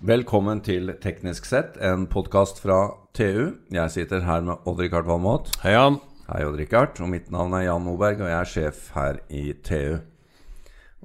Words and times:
Velkommen 0.00 0.62
til 0.64 0.94
Teknisk 0.96 1.44
sett, 1.44 1.74
en 1.84 2.06
podkast 2.08 2.56
fra 2.62 2.86
TU. 3.12 3.50
Jeg 3.68 3.92
sitter 3.92 4.22
her 4.24 4.40
med 4.46 4.62
Odd-Rikard 4.64 5.04
Valmot. 5.04 5.50
Hei, 5.60 5.74
Jan. 5.74 5.98
Hei, 6.24 6.38
Odd-Rikard. 6.46 6.96
Og 7.04 7.10
mitt 7.12 7.26
navn 7.28 7.52
er 7.58 7.66
Jan 7.66 7.84
Moberg, 7.84 8.22
og 8.24 8.30
jeg 8.30 8.38
er 8.38 8.48
sjef 8.48 8.78
her 8.94 9.18
i 9.28 9.42
TU. 9.60 9.98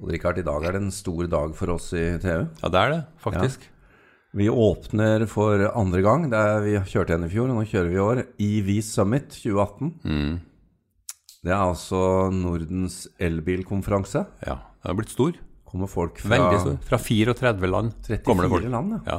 Odd-Rikard, 0.00 0.40
i 0.40 0.46
dag 0.48 0.64
er 0.64 0.78
det 0.78 0.80
en 0.86 0.94
stor 0.96 1.28
dag 1.28 1.52
for 1.58 1.74
oss 1.74 1.90
i 1.92 2.06
TU. 2.22 2.46
Ja, 2.62 2.70
det 2.72 2.80
er 2.80 2.94
det, 2.94 3.02
faktisk. 3.20 3.68
Vi 4.40 4.48
åpner 4.48 5.26
for 5.28 5.66
andre 5.76 6.00
gang. 6.06 6.30
Det 6.32 6.40
er, 6.40 6.64
vi 6.64 6.78
kjørte 6.88 7.12
igjen 7.12 7.28
i 7.28 7.32
fjor, 7.36 7.52
og 7.52 7.60
nå 7.60 7.68
kjører 7.68 7.92
vi 7.92 8.00
i 8.00 8.06
år. 8.06 8.22
EV 8.48 8.70
Summit 8.80 9.28
2018. 9.42 9.92
Det 11.44 11.52
er 11.52 11.60
altså 11.60 12.00
Nordens 12.32 13.02
elbilkonferanse. 13.20 14.24
Ja, 14.48 14.62
den 14.80 14.88
har 14.88 14.96
blitt 14.96 15.12
stor. 15.12 15.36
Kommer 15.66 15.90
folk 15.90 16.18
fra 16.22 16.30
Veldig 16.36 16.60
stor. 16.62 16.76
Fra 16.88 16.98
34 17.02 17.70
land. 17.72 17.92
34 18.06 18.24
kommer 18.24 18.46
det 18.46 18.50
folk. 18.54 18.68
land, 18.70 18.92
ja. 18.96 19.00
Ja. 19.06 19.18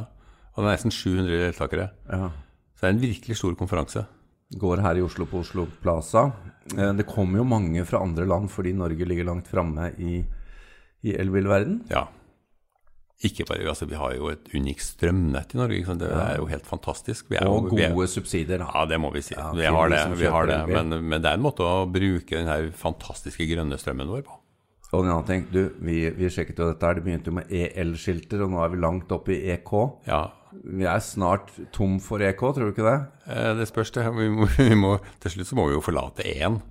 Og 0.56 0.64
det 0.64 0.70
er 0.72 0.78
nesten 0.78 0.94
700 0.96 1.40
deltakere. 1.46 1.90
ja. 2.12 2.30
Så 2.78 2.86
det 2.86 2.90
er 2.92 2.94
en 2.94 3.02
virkelig 3.02 3.36
stor 3.40 3.56
konferanse. 3.58 4.04
Går 4.62 4.82
her 4.86 4.96
i 5.00 5.02
Oslo 5.02 5.26
på 5.26 5.40
Oslo 5.42 5.66
Plaza. 5.82 6.28
Eh, 6.78 6.94
Det 6.94 7.06
kommer 7.10 7.40
jo 7.42 7.44
mange 7.44 7.84
fra 7.90 8.00
andre 8.06 8.26
land 8.30 8.50
fordi 8.54 8.72
Norge 8.78 9.04
ligger 9.06 9.26
langt 9.26 9.48
framme 9.50 9.90
i, 9.98 10.20
i 11.04 11.16
elbilverden. 11.18 11.82
Ja. 11.90 12.06
Ikke 13.26 13.48
bare, 13.50 13.66
altså 13.66 13.88
Vi 13.90 13.96
har 13.98 14.14
jo 14.14 14.28
et 14.30 14.46
unikt 14.54 14.84
strømnett 14.86 15.56
i 15.56 15.58
Norge. 15.58 15.96
Det 15.98 16.10
er 16.14 16.38
jo 16.38 16.46
helt 16.46 16.68
fantastisk. 16.70 17.26
Vi 17.32 17.38
Og 17.42 17.72
jo, 17.72 17.76
vi 17.76 17.82
er, 17.88 17.94
gode 17.96 18.08
subsidier. 18.14 18.60
da. 18.62 18.70
Ja, 18.76 18.86
det 18.86 19.00
må 19.02 19.10
vi 19.12 19.22
si. 19.26 19.34
Ja, 19.34 19.50
vi 19.58 19.66
har 19.66 19.90
det. 19.90 20.04
Vi 20.20 20.26
har 20.30 20.46
det. 20.46 20.60
Men, 20.70 20.94
men 21.10 21.22
det 21.24 21.32
er 21.32 21.40
en 21.40 21.42
måte 21.42 21.66
å 21.66 21.88
bruke 21.90 22.30
den 22.38 22.46
her 22.48 22.70
fantastiske 22.78 23.48
grønne 23.50 23.74
strømmen 23.82 24.08
vår 24.08 24.22
på. 24.28 24.38
Og 24.94 25.04
en 25.04 25.10
annen 25.12 25.26
ting, 25.28 25.42
du, 25.52 25.66
vi, 25.84 25.98
vi 26.16 26.30
sjekket 26.32 26.60
jo 26.62 26.70
dette 26.70 26.88
her, 26.88 26.96
det 26.96 27.04
begynte 27.04 27.28
jo 27.32 27.36
med 27.36 27.50
EL-skilter, 27.52 28.40
og 28.46 28.54
nå 28.54 28.62
er 28.64 28.72
vi 28.72 28.80
langt 28.80 29.12
oppe 29.12 29.34
i 29.36 29.42
EK. 29.58 29.74
Ja, 30.08 30.22
Vi 30.64 30.86
er 30.88 31.02
snart 31.04 31.50
tom 31.76 31.98
for 32.00 32.24
EK, 32.24 32.40
tror 32.40 32.70
du 32.70 32.72
ikke 32.72 32.86
det? 32.88 32.94
eh, 33.28 33.52
Det 33.60 33.68
spørs, 33.68 33.92
det. 33.98 34.06
Vi 34.16 34.30
må, 34.32 34.48
vi 34.58 34.76
må, 34.80 34.94
til 35.20 35.34
slutt 35.36 35.50
så 35.52 35.58
må 35.60 35.66
vi 35.68 35.76
jo 35.76 35.84
forlate 35.84 36.24
én. 36.24 36.62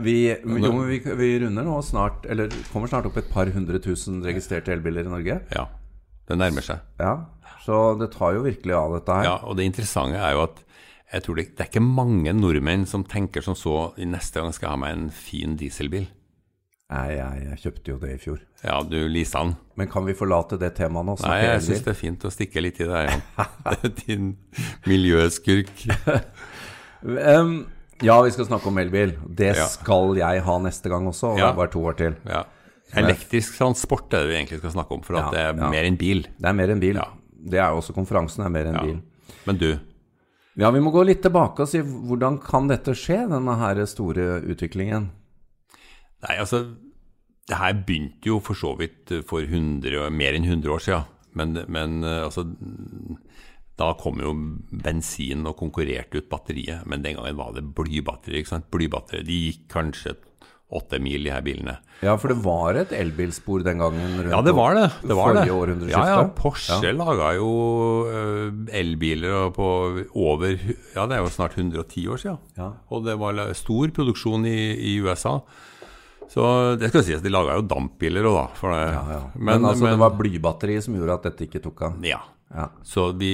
Vi, 0.00 0.16
jo, 0.28 0.72
vi, 0.88 0.98
vi 1.20 1.28
runder 1.44 1.64
nå 1.68 1.76
snart, 1.84 2.24
eller 2.32 2.48
kommer 2.72 2.88
snart 2.88 3.06
opp 3.08 3.16
et 3.20 3.28
par 3.32 3.48
hundre 3.52 3.78
tusen 3.80 4.18
registrerte 4.24 4.72
elbiler 4.72 5.04
i 5.08 5.12
Norge. 5.12 5.38
Ja, 5.52 5.66
det 6.28 6.36
nærmer 6.40 6.64
seg. 6.64 6.80
Ja, 7.00 7.14
så 7.64 7.94
det 8.00 8.10
tar 8.16 8.34
jo 8.36 8.42
virkelig 8.44 8.74
av 8.76 8.96
dette 8.98 9.20
her. 9.20 9.28
Ja, 9.28 9.36
og 9.44 9.56
det 9.60 9.68
interessante 9.68 10.16
er 10.20 10.32
jo 10.36 10.46
at 10.48 10.62
jeg 11.12 11.22
tror 11.22 11.36
det, 11.38 11.46
det 11.56 11.64
er 11.64 11.70
ikke 11.70 11.84
mange 11.86 12.32
nordmenn 12.34 12.84
som 12.88 13.04
tenker 13.08 13.44
som 13.44 13.54
så 13.56 13.76
i 14.00 14.08
neste 14.08 14.40
gang 14.42 14.52
skal 14.56 14.68
jeg 14.72 14.74
ha 14.74 14.80
meg 14.84 14.96
en 14.96 15.10
fin 15.14 15.56
dieselbil. 15.60 16.08
Nei, 16.86 17.06
jeg, 17.16 17.38
jeg 17.48 17.56
kjøpte 17.64 17.90
jo 17.90 17.96
det 17.98 18.10
i 18.14 18.18
fjor. 18.22 18.42
Ja, 18.62 18.76
du 18.86 18.94
leasa 19.10 19.40
den. 19.42 19.56
Men 19.78 19.88
kan 19.90 20.04
vi 20.06 20.14
forlate 20.14 20.58
det 20.60 20.68
temaet 20.78 21.08
nå? 21.08 21.16
Nei, 21.26 21.38
jeg 21.42 21.64
syns 21.66 21.82
det 21.82 21.90
er 21.90 21.98
fint 21.98 22.26
å 22.28 22.30
stikke 22.30 22.62
litt 22.62 22.78
i 22.78 22.86
det, 22.86 23.00
Jan. 23.08 23.24
Din 24.04 24.28
miljøskurk. 24.86 25.72
um, 27.02 27.56
ja, 28.06 28.20
vi 28.22 28.30
skal 28.36 28.46
snakke 28.52 28.70
om 28.70 28.78
elbil. 28.78 29.16
Det 29.26 29.50
Ja. 29.56 29.66
skal 29.72 30.14
jeg 30.20 30.44
ha 30.46 30.58
neste 30.62 30.92
gang 30.92 31.10
også, 31.10 31.32
og 31.34 31.38
Ja. 31.42 31.50
det 31.50 31.56
bare 31.58 31.74
to 31.74 31.82
år 31.90 31.96
til. 31.98 32.14
Ja. 32.24 32.44
Elektrisk 33.02 33.58
transport 33.58 34.14
er 34.14 34.22
det 34.22 34.30
vi 34.30 34.38
egentlig 34.38 34.58
skal 34.62 34.76
snakke 34.78 34.94
om, 34.94 35.02
for 35.02 35.18
at 35.18 35.32
det 35.34 35.42
er 35.42 35.52
mer 35.58 35.82
enn 35.90 35.98
bil. 35.98 36.22
Det 36.38 36.46
er 36.46 36.54
mer 36.54 36.70
enn 36.70 36.80
bil. 36.80 37.02
Det 37.34 37.58
er 37.58 37.70
jo 37.74 37.80
også 37.82 37.94
konferansen 37.98 38.44
er 38.46 38.48
mer 38.54 38.70
enn 38.70 38.78
bil. 38.80 39.02
Men 39.46 39.58
du, 39.58 39.72
Ja, 40.56 40.70
vi 40.70 40.80
må 40.80 40.88
gå 40.94 41.02
litt 41.04 41.20
tilbake 41.20 41.60
og 41.60 41.68
si 41.68 41.82
hvordan 41.82 42.38
kan 42.40 42.68
dette 42.70 42.94
skje, 42.96 43.26
denne 43.28 43.58
her 43.58 43.82
store 43.84 44.40
utviklingen? 44.46 45.10
Nei, 46.26 46.36
altså 46.42 46.64
Det 47.46 47.58
her 47.60 47.76
begynte 47.86 48.26
jo 48.26 48.40
for 48.42 48.58
så 48.58 48.72
vidt 48.78 49.12
for 49.28 49.44
100, 49.46 50.10
mer 50.10 50.34
enn 50.34 50.48
100 50.48 50.72
år 50.74 50.82
siden. 50.82 51.04
Men, 51.36 51.58
men 51.68 52.02
eh, 52.02 52.24
altså 52.26 52.46
Da 53.78 53.92
kom 54.00 54.22
jo 54.24 54.32
bensin 54.72 55.46
og 55.46 55.58
konkurrerte 55.60 56.18
ut 56.22 56.30
batteriet. 56.32 56.86
Men 56.88 57.02
den 57.04 57.18
gangen 57.18 57.36
var 57.38 57.52
det 57.54 57.66
blybatteri. 57.76 58.40
ikke 58.40 58.54
sant? 58.54 58.70
Blybatteri, 58.72 59.22
De 59.26 59.42
gikk 59.50 59.66
kanskje 59.74 60.16
åtte 60.66 60.98
mil, 60.98 61.22
de 61.22 61.30
her 61.30 61.44
bilene. 61.46 61.76
Ja, 62.02 62.16
for 62.18 62.32
det 62.32 62.40
var 62.42 62.74
et 62.74 62.90
elbilspor 62.90 63.62
den 63.62 63.78
gangen 63.78 64.16
Ja, 64.32 64.40
det 64.42 64.54
var 64.56 64.74
det. 64.74 64.88
det 65.06 65.14
var 65.14 65.36
det. 65.36 65.44
Ja, 65.92 66.00
ja, 66.10 66.24
Porsche 66.34 66.90
laga 66.90 67.28
jo 67.36 67.50
elbiler 68.74 69.52
på 69.54 69.68
over 70.10 70.56
Ja, 70.96 71.06
det 71.06 71.16
er 71.16 71.22
jo 71.22 71.30
snart 71.30 71.54
110 71.56 72.08
år 72.10 72.18
siden. 72.18 72.38
Ja. 72.58 72.72
Og 72.90 73.06
det 73.06 73.14
var 73.20 73.38
stor 73.54 73.94
produksjon 73.94 74.46
i, 74.50 74.58
i 74.74 74.96
USA. 75.06 75.38
Så 76.32 76.42
det 76.80 76.88
skal 76.90 77.04
sies, 77.06 77.22
de 77.22 77.30
laga 77.32 77.54
jo 77.58 77.62
dampbiler 77.70 78.24
òg, 78.26 78.34
da. 78.36 78.46
For 78.58 78.68
det. 78.74 78.82
Ja, 78.92 79.02
ja. 79.14 79.20
Men, 79.38 79.64
altså, 79.64 79.86
det 79.90 79.98
var 80.02 80.16
blybatteri 80.18 80.76
som 80.84 80.94
gjorde 80.98 81.14
at 81.20 81.26
dette 81.30 81.44
ikke 81.46 81.62
tok 81.64 81.78
av. 81.86 81.92
Ja. 82.04 82.20
Ja. 82.54 82.66
Så 82.86 83.02
de 83.18 83.30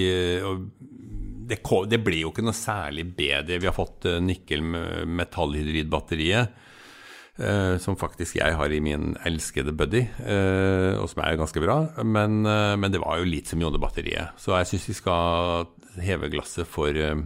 det, 1.52 1.58
ko- 1.66 1.86
det 1.91 1.98
ble 2.04 2.19
jo 2.22 2.31
ikke 2.31 2.44
noe 2.47 2.54
særlig 2.56 3.04
bedre. 3.16 3.58
Vi 3.60 3.66
har 3.69 3.75
fått 3.76 4.04
eh, 4.08 4.20
nikkel-metallhydridbatteriet, 4.22 6.48
Uh, 7.41 7.78
som 7.81 7.94
faktisk 7.97 8.36
jeg 8.36 8.52
har 8.58 8.69
i 8.76 8.81
min 8.84 9.14
elskede 9.25 9.72
Buddy, 9.72 10.02
uh, 10.20 11.00
og 11.00 11.06
som 11.08 11.22
er 11.25 11.38
ganske 11.41 11.62
bra. 11.64 11.78
Men, 12.04 12.42
uh, 12.44 12.75
men 12.76 12.92
det 12.92 13.00
var 13.00 13.22
jo 13.22 13.25
litium-jodebatteriet. 13.25 14.36
Så 14.36 14.52
jeg 14.52 14.69
syns 14.69 14.84
vi 14.91 14.97
skal 14.98 15.64
heve 16.04 16.28
glasset 16.28 16.69
for 16.69 16.92
eh, 16.92 17.25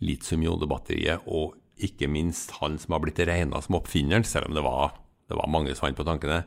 litium-ionebatteriet, 0.00 1.28
og 1.28 1.52
ikke 1.82 2.08
minst 2.10 2.54
han 2.60 2.78
som 2.78 2.94
har 2.94 3.02
blitt 3.04 3.18
regna 3.26 3.60
som 3.64 3.78
oppfinneren, 3.80 4.26
selv 4.26 4.50
om 4.50 4.56
det 4.56 4.64
var, 4.64 4.94
det 5.30 5.38
var 5.38 5.50
mange 5.50 5.74
som 5.74 5.88
fant 5.88 5.98
på 5.98 6.06
tankene. 6.06 6.44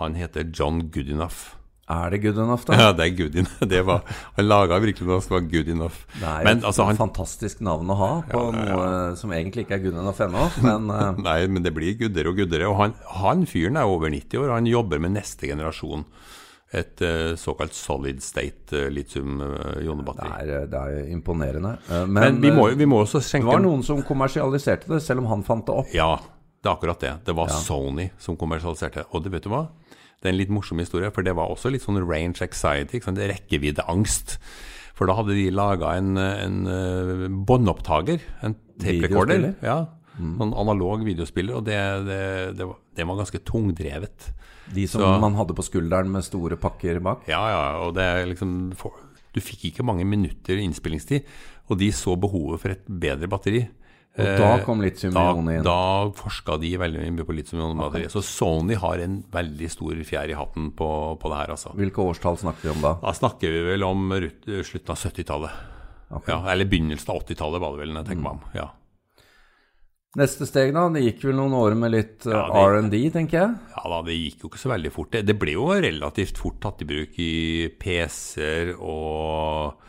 Han 0.00 0.16
heter 0.16 0.48
John 0.52 0.88
Goodenough. 0.92 1.56
Er 1.86 2.10
det 2.10 2.18
good 2.24 2.38
enough, 2.42 2.64
da? 2.66 2.74
Ja, 2.74 2.86
det 2.98 3.04
er 3.04 3.12
good 3.14 3.36
enough. 3.38 3.60
Det 3.70 3.80
var, 3.86 4.00
han 4.34 4.48
laga 4.48 4.80
virkelig 4.82 5.06
noe 5.06 5.22
som 5.22 5.36
var 5.36 5.44
good 5.46 5.68
enough. 5.70 6.00
Det 6.18 6.26
er 6.26 6.42
jo 6.42 6.54
altså, 6.56 6.82
et 6.82 6.88
han, 6.88 6.98
fantastisk 6.98 7.60
navn 7.62 7.92
å 7.94 7.96
ha 8.00 8.08
på 8.26 8.40
Ja, 8.40 8.48
ja, 8.56 8.64
ja. 8.66 8.72
noe 8.74 9.20
som 9.20 9.34
egentlig 9.36 9.66
ikke 9.66 9.76
er 9.78 9.84
good 9.84 10.00
enough 10.00 10.24
ennå. 10.24 10.48
Men 10.66 10.90
uh... 10.90 11.20
nei, 11.28 11.36
men 11.46 11.62
det 11.62 11.70
blir 11.76 11.94
guddere 12.00 12.32
og 12.32 12.40
guddere. 12.40 12.66
Og 12.72 12.80
han, 12.80 12.96
han 13.20 13.46
fyren 13.46 13.78
er 13.78 13.86
over 13.86 14.10
90 14.10 14.42
år, 14.42 14.48
og 14.48 14.56
han 14.58 14.70
jobber 14.72 15.04
med 15.04 15.14
neste 15.14 15.46
generasjon. 15.52 16.02
Et 16.74 17.00
eh, 17.06 17.34
såkalt 17.38 17.72
solid 17.72 18.18
state 18.22 18.70
det, 18.72 18.88
litium-ionebatteri. 18.92 20.30
er, 20.42 20.66
det 20.66 20.80
er 20.80 21.10
imponerende. 21.14 21.76
Eh, 21.88 22.06
Men, 22.06 22.12
men 22.40 22.40
vi 22.42 22.50
må, 22.50 22.68
eh, 22.70 22.74
vi 22.80 22.86
må 22.90 23.02
også 23.04 23.20
det 23.22 23.44
var 23.46 23.60
noen 23.62 23.84
som 23.86 24.02
kommersialiserte 24.02 24.88
det, 24.90 25.02
selv 25.02 25.22
om 25.22 25.26
han 25.30 25.42
fant 25.46 25.64
det 25.66 25.74
opp. 25.74 25.92
Ja, 25.94 26.16
det 26.62 26.68
er 26.70 26.74
akkurat 26.74 27.00
det. 27.00 27.12
Det 27.24 27.34
var 27.38 27.48
Ja. 27.48 27.54
Sony 27.62 28.10
som 28.18 28.36
kommersialiserte. 28.36 28.94
det. 29.04 29.06
Og 29.12 29.22
det 29.22 29.32
vet 29.32 29.42
du 29.44 29.50
hva? 29.50 29.68
Det 30.20 30.28
er 30.30 30.32
en 30.32 30.38
litt 30.38 30.50
morsom 30.50 30.78
historie, 30.78 31.10
for 31.12 31.22
det 31.22 31.34
var 31.36 31.48
også 31.52 31.70
litt 31.70 31.82
sånn 31.82 32.00
range 32.02 32.42
anxiety, 32.42 32.98
rekkeviddeangst. 33.00 34.38
For 34.96 35.06
da 35.06 35.14
hadde 35.14 35.34
de 35.36 35.50
laga 35.50 35.94
en, 35.98 36.16
en 36.16 36.66
eh, 36.66 37.28
båndopptaker, 37.28 38.18
en 38.42 38.54
tape 38.80 39.02
recorder. 39.06 39.54
Ja, 39.62 39.86
Mm. 40.16 40.40
en 40.40 40.54
analog 40.54 41.02
videospiller, 41.04 41.56
og 41.58 41.64
det, 41.66 41.76
det, 42.06 42.56
det, 42.56 42.64
var, 42.66 42.76
det 42.96 43.04
var 43.06 43.16
ganske 43.18 43.38
tungdrevet. 43.44 44.30
De 44.74 44.86
som 44.88 45.00
Så- 45.00 45.20
man 45.20 45.34
hadde 45.34 45.54
på 45.54 45.62
skulderen 45.64 46.10
med 46.10 46.24
store 46.24 46.56
pakker 46.56 47.00
bak. 47.02 47.26
Ja, 47.28 47.42
ja, 47.48 47.78
og 47.86 47.94
det 47.94 48.02
er 48.02 48.26
liksom 48.26 48.72
Du 49.34 49.40
fikk 49.40 49.66
ikke 49.72 49.84
mange 49.84 50.04
minutter 50.06 50.56
innspillingstid, 50.56 51.24
og 51.68 51.78
de 51.78 51.90
så 51.92 52.16
behovet 52.18 52.58
for 52.58 52.70
et 52.70 52.86
bedre 52.88 53.28
batteri. 53.28 53.68
Og 54.18 54.24
da 54.24 54.56
Eh, 54.56 54.64
kom 54.64 54.80
da, 54.80 55.32
inn. 55.52 55.62
da 55.62 56.08
forska 56.10 56.58
de 56.58 56.70
veldig 56.78 57.12
mye 57.12 57.24
på 57.26 57.34
litium-ion-batteri. 57.36 58.06
Så 58.08 58.22
Sony 58.24 58.74
har 58.74 58.94
en 58.98 59.22
veldig 59.30 59.68
stor 59.70 59.92
fjær 59.92 60.30
i 60.30 60.32
hatten 60.32 60.70
på, 60.72 61.18
på 61.20 61.28
det 61.28 61.36
her, 61.36 61.52
altså. 61.52 61.74
Hvilke 61.76 62.00
årstall 62.00 62.38
snakker 62.38 62.62
vi 62.62 62.68
om 62.70 62.80
da? 62.80 62.94
Da 62.94 63.12
snakker 63.12 63.52
vi 63.52 63.60
vel 63.76 63.82
om 63.84 64.08
slutten 64.64 64.88
av 64.88 64.96
70-tallet. 64.96 65.50
Okay. 66.10 66.32
Ja, 66.34 66.50
eller 66.50 66.64
begynnelsen 66.64 67.10
av 67.10 67.20
80-tallet, 67.26 67.60
var 67.60 67.76
det 67.76 67.80
vel, 67.84 67.92
når 67.92 68.04
jeg 68.06 68.16
tenker 68.16 68.22
meg 68.22 68.32
om. 68.32 68.40
Ja. 68.54 68.70
Neste 70.16 70.46
steg, 70.48 70.70
da? 70.72 70.86
Det 70.94 71.02
gikk 71.04 71.26
vel 71.28 71.36
noen 71.36 71.52
år 71.58 71.74
med 71.76 71.92
litt 71.92 72.24
eh, 72.24 72.32
Ja, 72.32 72.62
R&D, 72.72 73.00
tenker 73.12 73.36
jeg. 73.42 73.56
ja 73.76 73.82
da, 73.92 73.98
det 74.06 74.14
gikk 74.16 74.44
jo 74.46 74.48
ikke 74.50 74.62
så 74.62 74.70
veldig 74.72 74.92
fort. 74.94 75.10
Det, 75.12 75.24
det 75.28 75.36
ble 75.40 75.52
jo 75.58 75.66
relativt 75.74 76.38
fort 76.40 76.56
tatt 76.64 76.80
i 76.86 76.88
bruk 76.88 77.18
i 77.20 77.32
PC-er 77.82 78.72
og 78.78 79.82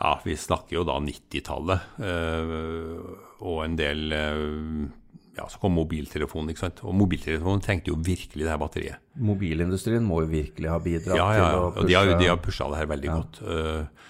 Ja, 0.00 0.14
vi 0.24 0.34
snakker 0.40 0.78
jo 0.80 0.86
da 0.88 0.96
90-tallet. 1.04 1.90
Øh, 2.02 2.96
og 3.44 3.62
en 3.66 3.76
del 3.78 4.06
øh, 4.16 4.88
Ja, 5.36 5.46
så 5.48 5.60
kom 5.62 5.76
mobiltelefonen, 5.78 6.50
ikke 6.50 6.64
sant. 6.66 6.80
Og 6.84 6.96
mobiltelefonen 6.98 7.62
trengte 7.64 7.92
jo 7.92 7.98
virkelig 8.02 8.42
det 8.44 8.50
her 8.50 8.58
batteriet. 8.60 8.98
Mobilindustrien 9.22 10.02
må 10.04 10.22
jo 10.24 10.32
virkelig 10.32 10.68
ha 10.72 10.80
bidratt 10.82 11.14
Ja, 11.20 11.28
ja, 11.36 11.44
ja. 11.44 11.50
til 11.52 11.60
å 11.60 11.68
Og 11.84 11.86
de 11.86 11.94
har, 11.94 12.08
pushe 12.10 12.18
de 12.24 12.30
har 12.32 12.40
pusha 12.42 12.66
det 12.72 12.80
her 12.82 12.90
veldig 12.90 13.12
godt. 13.14 13.38
Eh, 13.46 14.08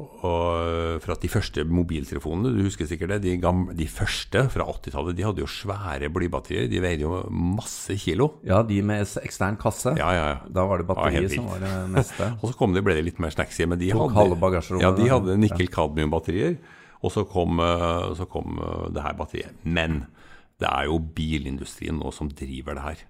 og 0.00 1.02
for 1.04 1.12
at 1.12 1.20
De 1.20 1.28
første 1.28 1.64
mobiltelefonene, 1.68 2.54
du 2.56 2.62
husker 2.64 2.88
sikkert 2.88 3.10
det, 3.12 3.18
de, 3.26 3.34
gamle, 3.42 3.74
de 3.76 3.84
første 3.90 4.46
fra 4.54 4.64
80-tallet, 4.64 5.16
de 5.18 5.26
hadde 5.26 5.42
jo 5.42 5.48
svære 5.50 6.08
blybatterier. 6.12 6.70
De 6.72 6.80
veide 6.80 7.04
jo 7.04 7.18
masse 7.28 7.92
kilo. 8.00 8.30
Ja, 8.48 8.62
de 8.64 8.80
med 8.88 9.04
ekstern 9.20 9.58
kasse. 9.60 9.92
Ja, 10.00 10.08
ja, 10.16 10.24
ja. 10.30 10.38
Da 10.48 10.64
var 10.70 10.80
det 10.80 10.88
batteriet 10.88 11.28
ja, 11.28 11.34
som 11.36 11.50
var 11.50 11.60
det 11.60 11.74
meste. 11.92 12.30
Og 12.40 12.48
så 12.48 12.56
kom 12.56 12.72
det, 12.72 12.84
ble 12.86 12.96
det 12.96 13.04
litt 13.10 13.20
mer 13.22 13.34
snacksy. 13.34 13.66
Men 13.68 13.82
de 13.82 13.92
Tok 13.92 14.16
hadde, 14.16 14.64
ja, 14.80 14.94
de 14.96 15.10
hadde 15.12 15.36
nikkel-kadmium-batterier. 15.44 16.56
Og 17.02 17.12
så 17.12 17.26
kom, 17.28 17.60
eh, 17.60 18.08
så 18.16 18.26
kom 18.30 18.58
eh, 18.62 18.88
det 18.96 19.04
her 19.04 19.16
batteriet. 19.18 19.62
Men 19.62 20.06
det 20.62 20.70
er 20.70 20.88
jo 20.88 21.00
bilindustrien 21.02 21.98
nå 22.00 22.14
som 22.14 22.30
driver 22.32 22.78
det 22.78 22.86
her. 22.86 23.06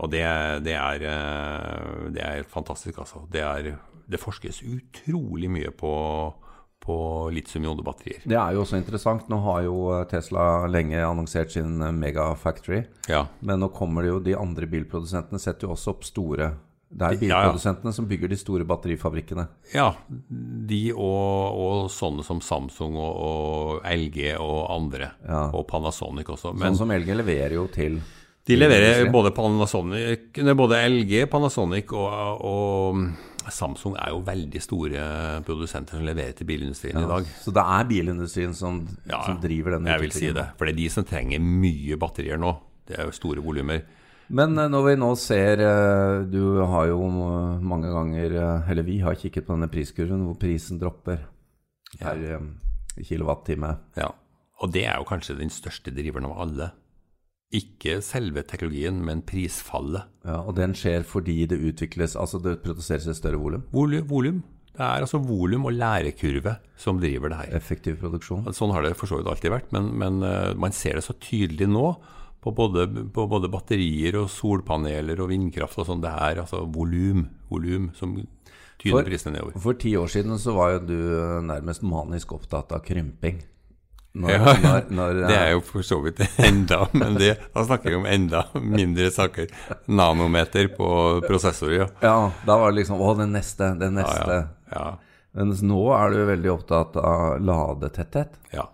Og 0.00 0.08
det, 0.14 0.24
det, 0.64 0.76
er, 0.80 1.04
eh, 1.04 2.04
det 2.14 2.24
er 2.24 2.38
helt 2.40 2.52
fantastisk, 2.52 3.02
altså. 3.02 3.26
Det 3.28 3.44
er 3.44 3.74
det 4.10 4.20
forskes 4.20 4.62
utrolig 4.66 5.50
mye 5.52 5.70
på, 5.76 5.90
på 6.84 6.96
litium-ionebatterier. 7.36 8.24
Det 8.24 8.38
er 8.38 8.56
jo 8.56 8.64
også 8.64 8.78
interessant. 8.80 9.28
Nå 9.30 9.38
har 9.44 9.62
jo 9.66 9.76
Tesla 10.10 10.66
lenge 10.70 10.98
annonsert 11.04 11.52
sin 11.54 11.76
megafactory. 12.00 12.82
Ja. 13.10 13.26
Men 13.40 13.62
nå 13.62 13.70
kommer 13.76 14.02
det 14.06 14.12
jo 14.14 14.18
de 14.30 14.36
andre 14.38 14.66
bilprodusentene 14.70 15.40
setter 15.42 15.68
jo 15.68 15.76
også 15.76 15.94
opp 15.94 16.04
store 16.08 16.50
Det 16.90 17.06
er 17.06 17.12
Ja, 17.12 17.14
ja. 17.14 17.20
bilprodusentene 17.22 17.92
som 17.94 18.08
bygger 18.10 18.32
de 18.32 18.36
store 18.40 18.64
batterifabrikkene. 18.66 19.44
Ja, 19.76 19.92
de 20.18 20.80
og, 20.90 21.60
og 21.62 21.90
sånne 21.94 22.24
som 22.26 22.40
Samsung 22.42 22.96
og, 22.98 23.20
og 23.28 23.84
LG 23.86 24.32
og 24.42 24.64
andre. 24.74 25.12
Ja. 25.22 25.44
Og 25.54 25.68
Panasonic 25.70 26.32
også. 26.34 26.50
Men 26.56 26.74
Sånn 26.74 26.82
som 26.88 26.96
LG 26.96 27.14
leverer 27.20 27.54
jo 27.60 27.68
til 27.70 28.00
de 28.48 28.56
leverer 28.56 29.10
både 29.12 29.30
Både 30.56 30.78
LG, 30.88 31.26
Panasonic 31.30 31.92
og, 31.92 32.40
og 32.42 33.02
Samsung 33.48 33.94
er 33.96 34.10
jo 34.12 34.20
veldig 34.26 34.60
store 34.62 35.04
produsenter 35.46 35.96
som 35.96 36.04
leverer 36.04 36.34
til 36.36 36.48
bilindustrien 36.48 36.98
i 37.00 37.08
dag. 37.08 37.28
Så 37.40 37.54
det 37.56 37.62
er 37.62 37.86
bilindustrien 37.88 38.52
som, 38.56 38.82
Ja, 39.08 39.22
som 39.26 39.40
driver 39.40 39.78
den 39.78 39.88
Jeg 39.88 40.04
vil 40.04 40.12
si 40.12 40.28
det. 40.36 40.50
For 40.58 40.68
det 40.68 40.74
er 40.74 40.80
de 40.82 40.90
som 40.92 41.06
trenger 41.08 41.40
mye 41.40 41.96
batterier 42.00 42.40
nå. 42.40 42.52
Det 42.86 42.98
er 42.98 43.08
jo 43.08 43.16
store 43.16 43.42
volumer. 43.44 43.82
Men 44.30 44.58
eh, 44.58 44.70
når 44.70 44.86
vi 44.86 44.96
nå 45.00 45.10
ser 45.18 45.62
eh, 45.64 46.22
Du 46.30 46.60
har 46.62 46.86
jo 46.86 47.00
eh, 47.02 47.62
mange 47.66 47.90
ganger 47.90 48.36
Eller 48.70 48.86
vi 48.86 49.00
har 49.02 49.18
kikket 49.18 49.46
på 49.46 49.56
denne 49.56 49.70
priskurven 49.72 50.22
hvor 50.28 50.38
prisen 50.38 50.78
dropper 50.78 51.24
per 51.98 52.20
ja. 52.22 52.36
kilowattime. 53.02 53.72
Ja. 53.98 54.12
Og 54.62 54.70
det 54.70 54.84
er 54.86 55.00
jo 55.00 55.08
kanskje 55.08 55.34
den 55.40 55.50
største 55.50 55.90
driveren 55.90 56.28
av 56.28 56.36
alle. 56.44 56.68
Ikke 57.50 57.96
selve 58.06 58.44
teknologien, 58.46 59.00
men 59.02 59.24
prisfallet. 59.26 60.06
Ja, 60.22 60.36
og 60.46 60.54
den 60.54 60.74
skjer 60.78 61.02
fordi 61.08 61.48
det 61.50 61.58
utvikles 61.58 62.12
Altså 62.20 62.38
det 62.44 62.60
produseres 62.62 63.08
et 63.10 63.18
større 63.18 63.40
volum. 63.42 63.64
Volum. 63.74 64.42
Det 64.70 64.84
er 64.86 65.02
altså 65.02 65.18
volum 65.18 65.64
og 65.66 65.74
lærekurve 65.74 66.54
som 66.78 67.00
driver 67.02 67.32
det 67.32 67.40
her. 67.40 67.56
Effektiv 67.58 67.98
produksjon. 68.00 68.46
Sånn 68.54 68.70
har 68.72 68.86
det 68.86 68.94
for 68.96 69.10
så 69.10 69.18
vidt 69.18 69.28
alltid 69.32 69.50
vært, 69.52 69.72
men, 69.74 69.90
men 69.98 70.22
eh, 70.24 70.54
man 70.54 70.72
ser 70.72 70.96
det 71.00 71.04
så 71.04 71.16
tydelig 71.20 71.66
nå 71.68 71.88
på 72.40 72.52
både, 72.56 72.86
på 73.12 73.26
både 73.28 73.50
batterier 73.52 74.16
og 74.22 74.30
solpaneler 74.32 75.18
og 75.20 75.28
vindkraft 75.34 75.82
og 75.82 75.90
sånn. 75.90 76.00
Det 76.06 76.12
er 76.30 76.40
altså 76.44 76.62
volum, 76.72 77.26
volum 77.50 77.90
som 77.98 78.14
tyder 78.80 78.94
For- 79.02 79.10
prisene 79.10 79.34
nedover. 79.36 79.58
For 79.66 79.76
ti 79.82 79.96
år 80.00 80.08
siden 80.14 80.38
så 80.40 80.54
var 80.56 80.76
jo 80.76 80.84
du 80.86 80.96
eh, 81.18 81.40
nærmest 81.50 81.82
manisk 81.84 82.32
opptatt 82.38 82.72
av 82.78 82.86
krymping. 82.86 83.42
Når, 84.12 84.30
Ja, 84.32 84.38
når, 84.58 84.84
når, 84.90 85.14
Det 85.30 85.36
er 85.36 85.50
jo 85.54 85.60
for 85.62 85.82
så 85.86 86.00
vidt 86.02 86.18
enda, 86.48 86.88
men 86.92 87.14
det, 87.20 87.36
da 87.54 87.64
snakker 87.66 87.90
vi 87.92 87.96
om 88.00 88.06
enda 88.10 88.44
mindre 88.58 89.10
saker. 89.14 89.46
Nanometer 89.86 90.68
på 90.74 91.20
prosessor, 91.26 91.72
ja. 91.76 91.86
Ja, 92.02 92.30
da 92.46 92.56
var 92.58 92.70
det 92.72 92.76
liksom 92.82 92.98
Å, 92.98 93.14
den 93.20 93.32
neste, 93.36 93.64
den 93.80 93.94
neste. 94.00 94.36
ja, 94.72 94.74
ja. 94.74 94.90
Mens 95.38 95.60
nå 95.62 95.92
er 95.94 96.10
du 96.10 96.26
veldig 96.26 96.50
opptatt 96.56 96.96
av 96.98 97.38
ladetetthet. 97.38 98.32
ja. 98.56 98.66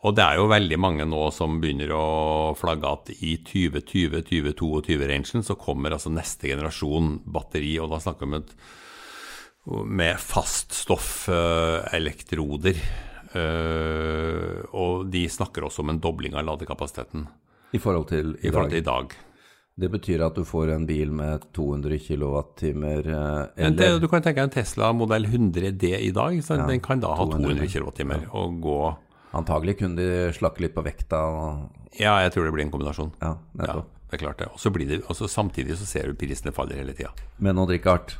Og 0.00 0.14
det 0.16 0.24
er 0.24 0.38
jo 0.38 0.46
veldig 0.48 0.78
mange 0.80 1.04
nå 1.04 1.26
som 1.34 1.58
begynner 1.60 1.90
å 1.92 2.54
flagge 2.56 2.88
at 2.88 3.10
i 3.20 3.36
2020-2022-rangen 3.44 5.44
så 5.44 5.52
kommer 5.60 5.92
altså 5.92 6.08
neste 6.14 6.48
generasjon 6.48 7.18
batteri, 7.28 7.76
og 7.82 7.90
da 7.92 7.98
snakker 8.00 8.24
vi 8.24 8.28
om 8.30 8.34
et 8.38 8.50
med 10.00 10.16
faststoffelektroder. 10.24 12.80
Uh, 12.80 13.09
og 13.38 15.06
de 15.12 15.24
snakker 15.30 15.66
også 15.66 15.84
om 15.84 15.92
en 15.92 16.00
dobling 16.02 16.34
av 16.34 16.46
ladekapasiteten 16.48 17.28
I 17.76 17.78
forhold 17.78 18.08
til 18.10 18.32
i, 18.40 18.48
i 18.48 18.50
forhold 18.50 18.72
til 18.74 18.82
i 18.82 18.86
dag. 18.86 19.14
Det 19.80 19.88
betyr 19.88 20.24
at 20.26 20.36
du 20.36 20.44
får 20.44 20.74
en 20.74 20.86
bil 20.88 21.12
med 21.14 21.46
200 21.56 22.00
kWt 22.04 22.64
eh, 22.66 22.72
eller 22.74 23.76
det, 23.78 23.88
du 24.02 24.08
kan 24.10 24.20
tenke 24.20 24.42
deg 24.42 24.48
en 24.48 24.52
Tesla 24.52 24.90
modell 24.92 25.24
100D 25.24 25.94
i 25.96 26.10
dag. 26.12 26.36
Så 26.44 26.58
den 26.58 26.82
kan 26.84 27.00
da 27.00 27.14
ha 27.16 27.24
200. 27.24 27.70
200 27.70 27.70
kWt 27.72 28.34
og 28.34 28.58
gå 28.64 28.80
Antagelig 29.30 29.76
kunne 29.78 29.94
de 29.94 30.32
slakke 30.34 30.64
litt 30.64 30.72
på 30.74 30.82
vekta. 30.82 31.18
Ja, 31.94 32.16
jeg 32.24 32.32
tror 32.34 32.48
det 32.48 32.54
blir 32.56 32.64
en 32.64 32.72
kombinasjon. 32.72 33.12
ja, 33.20 33.36
Ja, 33.62 33.76
det 34.10 34.16
er 34.16 34.22
klart 34.24 34.40
det. 34.42 34.48
Og 34.50 34.58
så 34.58 34.72
blir 34.74 34.88
det, 34.90 35.04
og 35.06 35.14
så 35.14 35.28
samtidig 35.30 35.76
så 35.78 35.86
ser 35.86 36.10
du 36.10 36.18
prisene 36.18 36.50
faller 36.50 36.80
hele 36.82 36.96
tida. 36.98 37.12
Men 37.38 37.60
å 37.62 37.66
drikke 37.70 37.94
eh, 37.94 38.16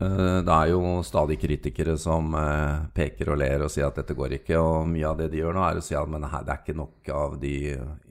det 0.00 0.54
er 0.56 0.70
jo 0.72 1.00
stadig 1.04 1.36
kritikere 1.42 1.96
som 2.00 2.34
eh, 2.38 2.86
peker 2.96 3.34
og 3.34 3.40
ler 3.42 3.66
og 3.66 3.72
sier 3.72 3.90
at 3.90 4.00
dette 4.00 4.16
går 4.16 4.38
ikke. 4.40 4.56
Og 4.60 4.88
mye 4.88 5.08
av 5.08 5.18
det 5.20 5.30
de 5.34 5.42
gjør 5.42 5.56
nå, 5.56 5.64
er 5.66 5.80
å 5.80 5.84
si 5.84 5.98
at 5.98 6.10
men 6.10 6.24
her, 6.24 6.46
det 6.46 6.54
er 6.54 6.62
ikke 6.64 6.78
nok 6.80 7.12
av 7.14 7.36
de 7.42 7.56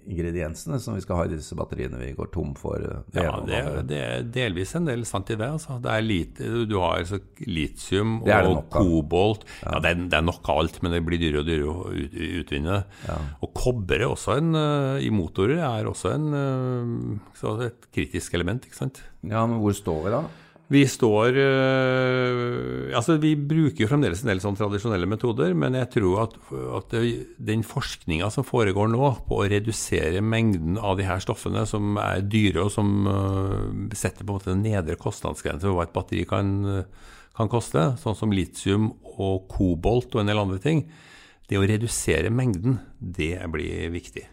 ingrediensene 0.09 0.79
som 0.81 0.95
vi 0.97 1.03
skal 1.03 1.19
ha 1.19 1.25
i 1.27 1.31
disse 1.31 1.55
batteriene. 1.57 1.99
Vi 2.01 2.15
går 2.17 2.31
tom 2.33 2.53
for 2.57 2.81
eh, 2.81 3.01
det 3.13 3.25
Ja, 3.25 3.35
det, 3.45 3.59
det 3.59 3.83
det 3.89 3.99
er 3.99 4.27
delvis 4.39 4.73
en 4.77 4.87
del 4.87 5.05
sant 5.07 5.29
i 5.33 5.37
det. 5.39 5.49
Altså. 5.57 5.77
Det 5.83 5.93
er 5.93 6.05
lite, 6.05 6.49
du 6.69 6.75
har 6.81 7.01
altså 7.01 7.19
litium 7.45 8.19
Det 8.25 8.33
er 8.33 8.47
det 8.47 8.53
og 8.55 8.69
kobolt. 8.73 9.45
Ja, 9.63 9.79
det, 9.83 9.93
er, 9.93 10.03
det 10.11 10.19
er 10.19 10.25
nok 10.25 10.49
av 10.49 10.63
alt, 10.63 10.81
men 10.83 10.95
det 10.95 11.03
blir 11.05 11.21
dyrere 11.21 11.43
og 11.43 11.49
dyrere 11.49 11.73
å 11.73 11.93
ut, 11.93 12.19
utvinne. 12.41 12.81
Og 13.45 13.53
kobber 13.57 14.01
er 14.01 14.09
også 14.09 14.37
en, 14.39 14.51
eh, 14.57 15.07
i 15.07 15.13
motorer 15.13 15.63
er 15.65 15.89
også 15.89 16.13
en, 16.15 16.29
eh, 16.41 17.65
et 17.69 17.89
kritisk 17.93 18.37
element. 18.39 18.65
ikke 18.65 18.81
sant? 18.81 19.03
Ja, 19.21 19.45
men 19.45 19.59
hvor 19.61 19.75
står 19.75 20.05
vi 20.05 20.15
da? 20.15 20.23
Vi 20.69 20.83
står 20.85 21.37
øh, 21.41 22.91
Altså, 22.93 23.15
vi 23.21 23.33
bruker 23.33 23.83
jo 23.83 23.89
fremdeles 23.89 24.21
en 24.21 24.29
del 24.29 24.41
sånn 24.43 24.57
tradisjonelle 24.57 25.09
metoder, 25.09 25.55
men 25.57 25.77
jeg 25.79 25.89
tror 25.95 26.23
at, 26.27 26.35
at 26.77 26.95
den 27.49 27.63
forskninga 27.65 28.29
som 28.33 28.45
foregår 28.45 28.91
nå 28.93 29.11
på 29.25 29.39
å 29.41 29.47
redusere 29.49 30.21
mengden 30.21 30.77
av 30.77 30.99
de 30.99 31.07
her 31.09 31.21
stoffene 31.23 31.65
som 31.69 31.97
er 32.01 32.21
dyre, 32.21 32.67
og 32.67 32.73
som 32.73 33.09
øh, 33.09 33.93
setter 33.97 34.23
på 34.23 34.29
en 34.29 34.37
måte 34.37 34.51
den 34.53 34.65
nedre 34.67 34.97
kostnadsgrense 34.99 35.65
for 35.65 35.79
hva 35.79 35.87
et 35.87 35.95
batteri 35.95 36.25
kan, 36.29 36.55
kan 37.37 37.51
koste, 37.51 37.91
sånn 38.01 38.17
som 38.17 38.33
litium 38.35 38.91
og 39.17 39.49
kobolt 39.49 40.13
og 40.13 40.21
en 40.23 40.33
del 40.33 40.41
andre 40.41 40.61
ting, 40.61 40.85
det 41.49 41.57
å 41.57 41.65
redusere 41.65 42.29
mengden, 42.29 42.77
det 42.99 43.39
blir 43.49 43.89
viktig. 43.93 44.27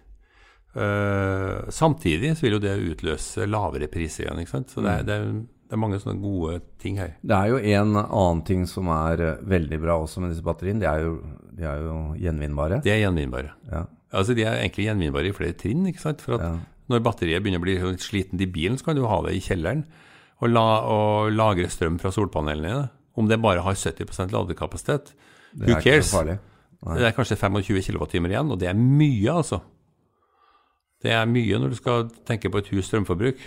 Uh, 0.76 1.64
samtidig 1.72 2.34
så 2.36 2.44
vil 2.44 2.58
jo 2.58 2.60
det 2.60 2.74
utløse 2.90 3.46
lavere 3.48 3.88
priser 3.88 4.26
igjen. 4.26 4.42
ikke 4.42 4.52
sant? 4.52 4.74
Så 4.74 4.84
det 4.84 4.92
er, 4.92 5.06
det, 5.08 5.14
er, 5.16 5.30
det 5.66 5.74
er 5.74 5.80
mange 5.82 5.98
sånne 5.98 6.22
gode 6.22 6.60
ting 6.82 6.98
her. 7.00 7.16
Det 7.26 7.34
er 7.34 7.50
jo 7.50 7.58
en 7.58 7.96
annen 7.98 8.42
ting 8.46 8.62
som 8.70 8.86
er 8.94 9.22
eh, 9.24 9.40
veldig 9.50 9.80
bra 9.82 9.98
også 10.04 10.22
med 10.22 10.30
disse 10.30 10.44
batteriene. 10.46 10.80
De 10.84 10.86
er 10.86 11.02
jo, 11.02 11.16
de 11.58 11.66
er 11.66 11.82
jo 11.82 11.96
gjenvinnbare. 12.22 12.80
De 12.84 12.92
er 12.92 13.00
gjenvinnbare. 13.02 13.50
Ja. 13.72 13.82
Altså 14.16 14.36
De 14.38 14.44
er 14.46 14.60
egentlig 14.60 14.86
gjenvinnbare 14.86 15.32
i 15.32 15.34
flere 15.34 15.56
trinn. 15.58 15.86
ikke 15.90 16.04
sant? 16.04 16.22
For 16.22 16.38
at 16.38 16.46
Ja. 16.46 16.54
Når 16.86 17.00
batteriet 17.02 17.42
begynner 17.42 17.58
å 17.58 17.64
bli 17.64 17.96
slitent 17.98 18.40
i 18.40 18.46
bilen, 18.46 18.78
så 18.78 18.84
kan 18.86 18.94
du 18.94 19.02
ha 19.10 19.16
det 19.26 19.32
i 19.34 19.40
kjelleren 19.42 19.80
og, 20.38 20.48
la, 20.52 20.62
og 20.86 21.32
lagre 21.34 21.66
strøm 21.66 21.96
fra 21.98 22.12
solpanelene 22.14 22.68
dine. 22.68 22.90
Om 23.18 23.26
det 23.26 23.40
bare 23.42 23.64
har 23.64 23.74
70 23.74 24.30
ladekapasitet, 24.30 25.10
who 25.58 25.80
cares? 25.82 26.12
Det 26.14 27.08
er 27.08 27.16
kanskje 27.16 27.34
25 27.40 27.82
kWt 27.88 28.14
igjen, 28.20 28.52
og 28.52 28.60
det 28.60 28.68
er 28.70 28.78
mye, 28.78 29.32
altså. 29.34 29.58
Det 31.02 31.10
er 31.10 31.26
mye 31.26 31.58
når 31.58 31.74
du 31.74 31.78
skal 31.80 32.06
tenke 32.28 32.52
på 32.52 32.62
et 32.62 32.70
hus 32.70 32.86
strømforbruk. 32.86 33.42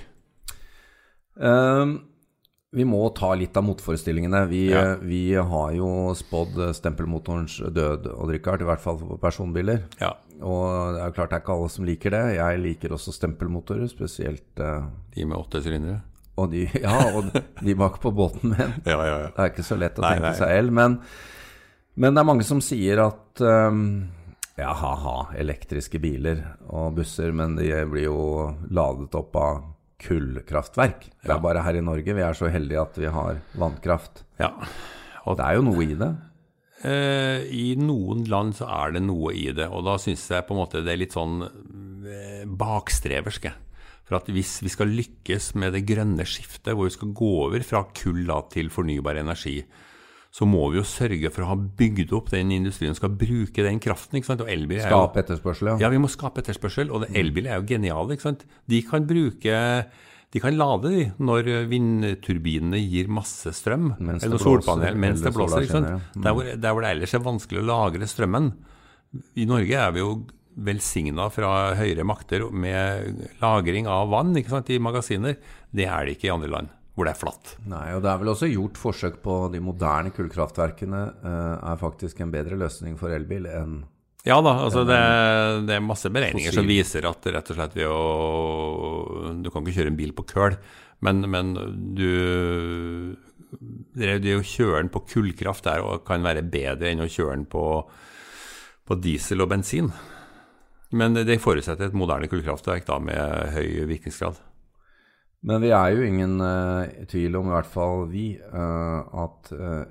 Ehm, 1.39 1.95
vi 2.71 2.85
må 2.85 2.99
ta 3.17 3.31
litt 3.33 3.57
av 3.57 3.63
motforestillingene. 3.65 4.43
Vi, 4.49 4.69
Ja. 4.71 4.81
eh, 4.91 4.97
vi 5.01 5.33
har 5.33 5.71
jo 5.73 6.13
spådd 6.13 6.59
eh, 6.67 6.73
stempelmotorens 6.77 7.57
død, 7.73 8.05
Odd 8.13 8.29
Rikard, 8.29 8.61
i 8.61 8.65
hvert 8.69 8.79
fall 8.83 8.97
på 8.99 9.17
personbiler. 9.19 9.85
Ja, 9.99 10.13
Og 10.41 10.93
det 10.95 11.01
er 11.01 11.07
jo 11.09 11.15
klart 11.17 11.29
det 11.31 11.35
er 11.35 11.41
ikke 11.43 11.55
alle 11.57 11.69
som 11.69 11.85
liker 11.85 12.09
det. 12.11 12.35
Jeg 12.37 12.59
liker 12.63 12.93
også 12.95 13.11
stempelmotorer, 13.11 13.89
spesielt 13.91 14.59
eh, 14.59 14.85
De 15.15 15.25
med 15.25 15.37
åtte 15.37 15.61
sylindere. 15.65 16.01
Og 16.37 16.51
de, 16.51 16.61
ja, 16.85 16.93
og 17.17 17.33
de 17.65 17.73
bak 17.75 17.97
på 17.99 18.13
båten 18.15 18.53
min. 18.53 18.73
Ja, 18.85 19.01
ja, 19.03 19.17
ja. 19.25 19.27
Det 19.33 19.39
er 19.43 19.49
ikke 19.51 19.65
så 19.67 19.75
lett 19.75 19.97
å 19.99 20.05
Nei, 20.05 20.13
tenke 20.15 20.29
nei. 20.29 20.37
seg 20.37 20.53
el. 20.61 20.69
Men, 20.71 20.99
men 21.97 22.13
det 22.15 22.21
er 22.21 22.29
mange 22.29 22.45
som 22.47 22.61
sier 22.63 23.01
at 23.03 23.41
um, 23.43 23.81
ja, 24.55 24.71
ha-ha, 24.71 25.33
elektriske 25.35 25.99
biler 25.99 26.45
og 26.69 26.93
busser, 27.01 27.33
men 27.35 27.57
de 27.59 27.67
blir 27.91 28.05
jo 28.07 28.21
ladet 28.71 29.15
opp 29.19 29.35
av 29.35 29.59
kullkraftverk. 30.01 31.09
Det 31.23 31.33
er 31.33 31.43
bare 31.43 31.63
her 31.65 31.79
i 31.79 31.83
Norge 31.85 32.15
vi 32.15 32.23
er 32.25 32.37
så 32.37 32.49
heldige 32.51 32.81
at 32.81 32.97
vi 32.99 33.11
har 33.11 33.43
vannkraft. 33.59 34.23
ja. 34.39 34.53
Og 35.27 35.35
Det 35.37 35.45
er 35.45 35.57
jo 35.59 35.65
noe 35.67 35.83
i 35.83 35.95
det. 35.99 36.09
Eh, 36.87 37.43
I 37.51 37.65
noen 37.77 38.23
land 38.31 38.55
så 38.57 38.69
er 38.71 38.95
det 38.95 39.01
noe 39.03 39.33
i 39.35 39.49
det, 39.51 39.67
og 39.67 39.83
da 39.85 39.97
syns 39.99 40.23
jeg 40.31 40.45
på 40.47 40.55
en 40.55 40.61
måte 40.61 40.81
det 40.81 40.93
er 40.93 41.01
litt 41.01 41.15
sånn 41.17 41.43
eh, 41.43 42.45
bakstreversk. 42.47 43.49
For 44.07 44.17
at 44.17 44.31
hvis 44.33 44.55
vi 44.65 44.71
skal 44.73 44.89
lykkes 44.89 45.51
med 45.59 45.75
det 45.75 45.83
grønne 45.85 46.25
skiftet, 46.25 46.71
hvor 46.73 46.87
vi 46.87 46.95
skal 46.95 47.11
gå 47.13 47.29
over 47.43 47.65
fra 47.67 47.83
kull 47.93 48.31
til 48.49 48.71
fornybar 48.73 49.19
energi, 49.21 49.59
så 50.29 50.45
må 50.45 50.67
vi 50.69 50.77
jo 50.77 50.85
sørge 50.85 51.31
for 51.33 51.41
å 51.45 51.49
ha 51.51 51.55
bygd 51.57 52.11
opp 52.13 52.29
den 52.29 52.51
industrien 52.53 52.93
som 52.93 52.99
skal 52.99 53.15
bruke 53.17 53.63
den 53.65 53.79
kraften. 53.81 54.19
ikke 54.19 54.29
sant? 54.29 54.43
Og 54.45 54.51
elbil 54.53 54.77
er 54.77 54.91
jo 54.91 54.99
Skape 55.01 55.23
etterspørsel, 55.23 55.71
ja. 55.71 55.77
Ja, 55.81 55.89
vi 55.89 56.01
må 56.01 56.11
skape 56.11 56.43
etterspørsel, 56.43 56.93
og 56.93 57.07
elbil 57.09 57.49
er 57.49 57.57
jo 57.57 57.65
geniale. 57.71 58.13
ikke 58.13 58.27
sant? 58.27 58.45
De 58.69 58.83
kan 58.85 59.07
bruke 59.09 59.57
De 60.29 60.39
kan 60.43 60.53
lade 60.53 60.91
de 60.93 61.05
når 61.17 61.47
vindturbinene 61.71 62.77
gir 62.77 63.07
masse 63.09 63.49
strøm. 63.57 63.95
Mens 63.97 64.23
eller 64.27 64.37
solpanel, 64.37 64.93
mens 65.01 65.23
det 65.25 65.33
blåser. 65.33 65.65
ikke 65.65 65.73
sant? 65.79 65.87
skinner. 65.89 66.23
Der, 66.23 66.35
hvor, 66.37 66.51
der 66.53 66.75
hvor 66.75 66.85
det 66.85 66.91
ellers 66.93 67.15
er 67.17 67.25
vanskelig 67.25 67.63
å 67.63 67.69
lagre 67.71 68.09
strømmen. 68.11 68.51
I 69.41 69.47
Norge 69.49 69.73
er 69.81 69.95
vi 69.95 70.03
jo 70.03 70.11
velsigna 70.59 71.31
fra 71.33 71.73
høyere 71.79 72.05
makter 72.05 72.45
med 72.53 73.25
lagring 73.41 73.87
av 73.89 74.11
vann 74.13 74.37
ikke 74.37 74.53
sant, 74.53 74.69
i 74.69 74.77
magasiner. 74.77 75.39
Det 75.73 75.89
er 75.89 76.05
det 76.05 76.17
ikke 76.19 76.29
i 76.29 76.35
andre 76.35 76.51
land. 76.53 76.75
Hvor 76.99 77.07
det 77.07 77.13
er 77.15 77.19
flatt. 77.21 77.53
Nei, 77.71 77.85
og 77.95 78.03
det 78.03 78.11
er 78.11 78.19
vel 78.19 78.33
også 78.33 78.49
gjort 78.51 78.79
forsøk 78.79 79.21
på 79.23 79.37
de 79.53 79.61
moderne 79.63 80.11
kullkraftverkene 80.15 81.05
eh, 81.23 81.55
er 81.71 81.79
faktisk 81.79 82.19
en 82.19 82.33
bedre 82.33 82.59
løsning 82.59 82.99
for 82.99 83.15
elbil 83.15 83.47
enn 83.47 83.79
Ja 84.27 84.41
da, 84.43 84.51
altså 84.65 84.83
det, 84.83 84.99
det 85.69 85.77
er 85.77 85.85
masse 85.85 86.09
beregninger 86.11 86.51
som 86.51 86.67
viser 86.67 87.07
at 87.07 87.23
rett 87.31 87.53
og 87.53 87.55
slett 87.55 87.77
ved 87.79 87.87
å 87.87 89.31
Du 89.39 89.47
kan 89.47 89.63
ikke 89.63 89.77
kjøre 89.77 89.93
en 89.93 89.99
bil 90.01 90.11
på 90.17 90.25
køl, 90.33 90.57
men, 91.07 91.23
men 91.31 91.53
du 91.95 93.15
Det 93.95 94.35
å 94.35 94.43
kjøre 94.43 94.83
den 94.83 94.91
på 94.91 95.05
kullkraft 95.07 95.71
der 95.71 95.85
og 95.87 96.03
kan 96.07 96.25
være 96.27 96.43
bedre 96.43 96.91
enn 96.91 97.05
å 97.05 97.07
kjøre 97.07 97.37
den 97.37 97.47
på, 97.49 97.63
på 98.83 98.99
diesel 98.99 99.45
og 99.45 99.53
bensin. 99.55 99.87
Men 100.91 101.15
det 101.15 101.39
forutsetter 101.39 101.87
et 101.87 101.97
moderne 101.97 102.27
kullkraftverk 102.27 102.87
da 102.87 102.99
med 102.99 103.55
høy 103.55 103.87
virkningsgrad. 103.87 104.39
Men 105.47 105.63
vi 105.63 105.71
er 105.71 105.93
jo 105.95 106.03
ingen 106.03 106.41
uh, 106.43 106.89
tvil 107.07 107.37
om, 107.39 107.47
i 107.47 107.55
hvert 107.55 107.71
fall 107.71 108.05
vi, 108.11 108.25
uh, 108.51 109.07
at 109.23 109.51
uh, 109.55 109.85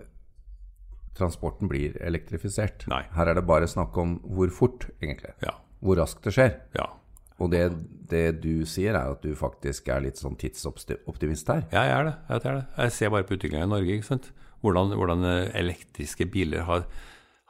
transporten 1.17 1.71
blir 1.71 1.97
elektrifisert. 2.05 2.85
Nei. 2.91 3.05
Her 3.17 3.33
er 3.33 3.39
det 3.39 3.47
bare 3.49 3.71
snakk 3.71 3.97
om 4.01 4.19
hvor 4.29 4.53
fort, 4.55 4.91
egentlig. 5.01 5.33
Ja. 5.45 5.57
Hvor 5.81 6.01
raskt 6.03 6.27
det 6.29 6.35
skjer. 6.37 6.55
Ja. 6.77 6.91
Og 7.39 7.53
det, 7.55 7.65
det 8.11 8.43
du 8.43 8.67
sier, 8.69 8.99
er 8.99 9.15
at 9.15 9.25
du 9.25 9.33
faktisk 9.39 9.89
er 9.95 10.03
litt 10.05 10.21
sånn 10.21 10.37
tidsoptimist 10.39 11.49
her. 11.55 11.65
Ja, 11.73 11.87
jeg 11.87 11.97
er 11.97 12.09
det. 12.11 12.17
Jeg, 12.29 12.45
er 12.45 12.59
det. 12.59 12.65
jeg 12.83 12.97
ser 12.99 13.13
bare 13.15 13.27
på 13.29 13.39
utviklinga 13.39 13.69
i 13.69 13.73
Norge. 13.73 13.95
ikke 13.95 14.11
sant? 14.11 14.33
Hvordan, 14.67 14.97
hvordan 14.99 15.23
elektriske 15.55 16.27
biler 16.35 16.67
har, 16.67 16.89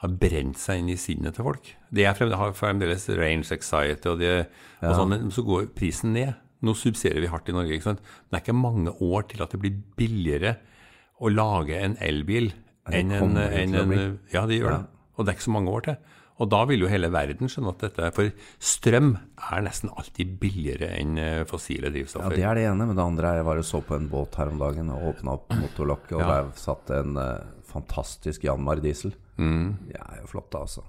har 0.04 0.18
brent 0.20 0.60
seg 0.60 0.82
inn 0.82 0.90
i 0.92 0.98
sinnet 1.00 1.38
til 1.38 1.48
folk. 1.48 1.72
De 1.88 2.04
er 2.04 2.14
frem, 2.14 2.34
har 2.36 2.52
fremdeles 2.54 3.08
range 3.16 3.48
anxiety, 3.56 4.12
og, 4.12 4.20
de, 4.20 4.44
og 4.84 4.92
sånn, 5.00 5.16
men 5.16 5.32
så 5.34 5.42
går 5.48 5.72
prisen 5.74 6.12
ned. 6.14 6.36
Nå 6.62 6.74
subsidierer 6.74 7.22
vi 7.22 7.30
hardt 7.30 7.48
i 7.48 7.54
Norge. 7.54 7.74
ikke 7.76 7.86
sant? 7.90 8.00
Men 8.02 8.30
det 8.30 8.38
er 8.40 8.44
ikke 8.46 8.58
mange 8.58 8.94
år 9.04 9.28
til 9.30 9.42
at 9.44 9.52
det 9.54 9.60
blir 9.62 9.76
billigere 9.98 10.56
å 11.20 11.30
lage 11.30 11.78
en 11.78 11.96
elbil 12.02 12.52
enn 12.90 13.12
en, 13.12 13.36
å 13.36 13.48
en. 13.50 14.18
Ja, 14.32 14.46
det 14.48 14.58
gjør 14.60 14.72
det. 14.74 14.84
Og 15.18 15.26
det 15.26 15.32
er 15.32 15.38
ikke 15.38 15.48
så 15.50 15.54
mange 15.54 15.74
år 15.74 15.86
til. 15.86 15.98
Og 16.38 16.46
da 16.52 16.60
vil 16.70 16.84
jo 16.84 16.90
hele 16.90 17.08
verden 17.10 17.50
skjønne 17.50 17.72
at 17.74 17.80
dette 17.82 18.08
For 18.14 18.28
strøm 18.62 19.08
er 19.50 19.64
nesten 19.66 19.90
alltid 19.90 20.36
billigere 20.38 20.92
enn 20.94 21.18
fossile 21.50 21.90
drivstoffer. 21.90 22.30
Ja. 22.30 22.38
Det 22.38 22.44
er 22.46 22.60
det 22.60 22.66
ene. 22.70 22.86
Men 22.86 22.94
det 22.98 23.06
andre 23.06 23.32
er 23.32 23.40
jeg 23.40 23.48
var 23.48 23.58
og 23.62 23.66
så 23.66 23.80
på 23.82 23.96
en 23.98 24.06
båt 24.10 24.38
her 24.38 24.52
om 24.52 24.60
dagen 24.62 24.92
og 24.94 25.08
åpna 25.12 25.34
opp 25.34 25.50
motorlokket, 25.58 26.14
og 26.14 26.22
Ja. 26.22 26.28
der 26.36 26.52
satt 26.62 26.92
en 26.94 27.18
uh, 27.18 27.42
fantastisk 27.66 28.46
Janmar 28.46 28.78
diesel. 28.84 29.14
Mm. 29.36 29.76
Det 29.90 29.98
er 29.98 30.20
jo 30.22 30.30
flotte, 30.30 30.62
altså. 30.62 30.86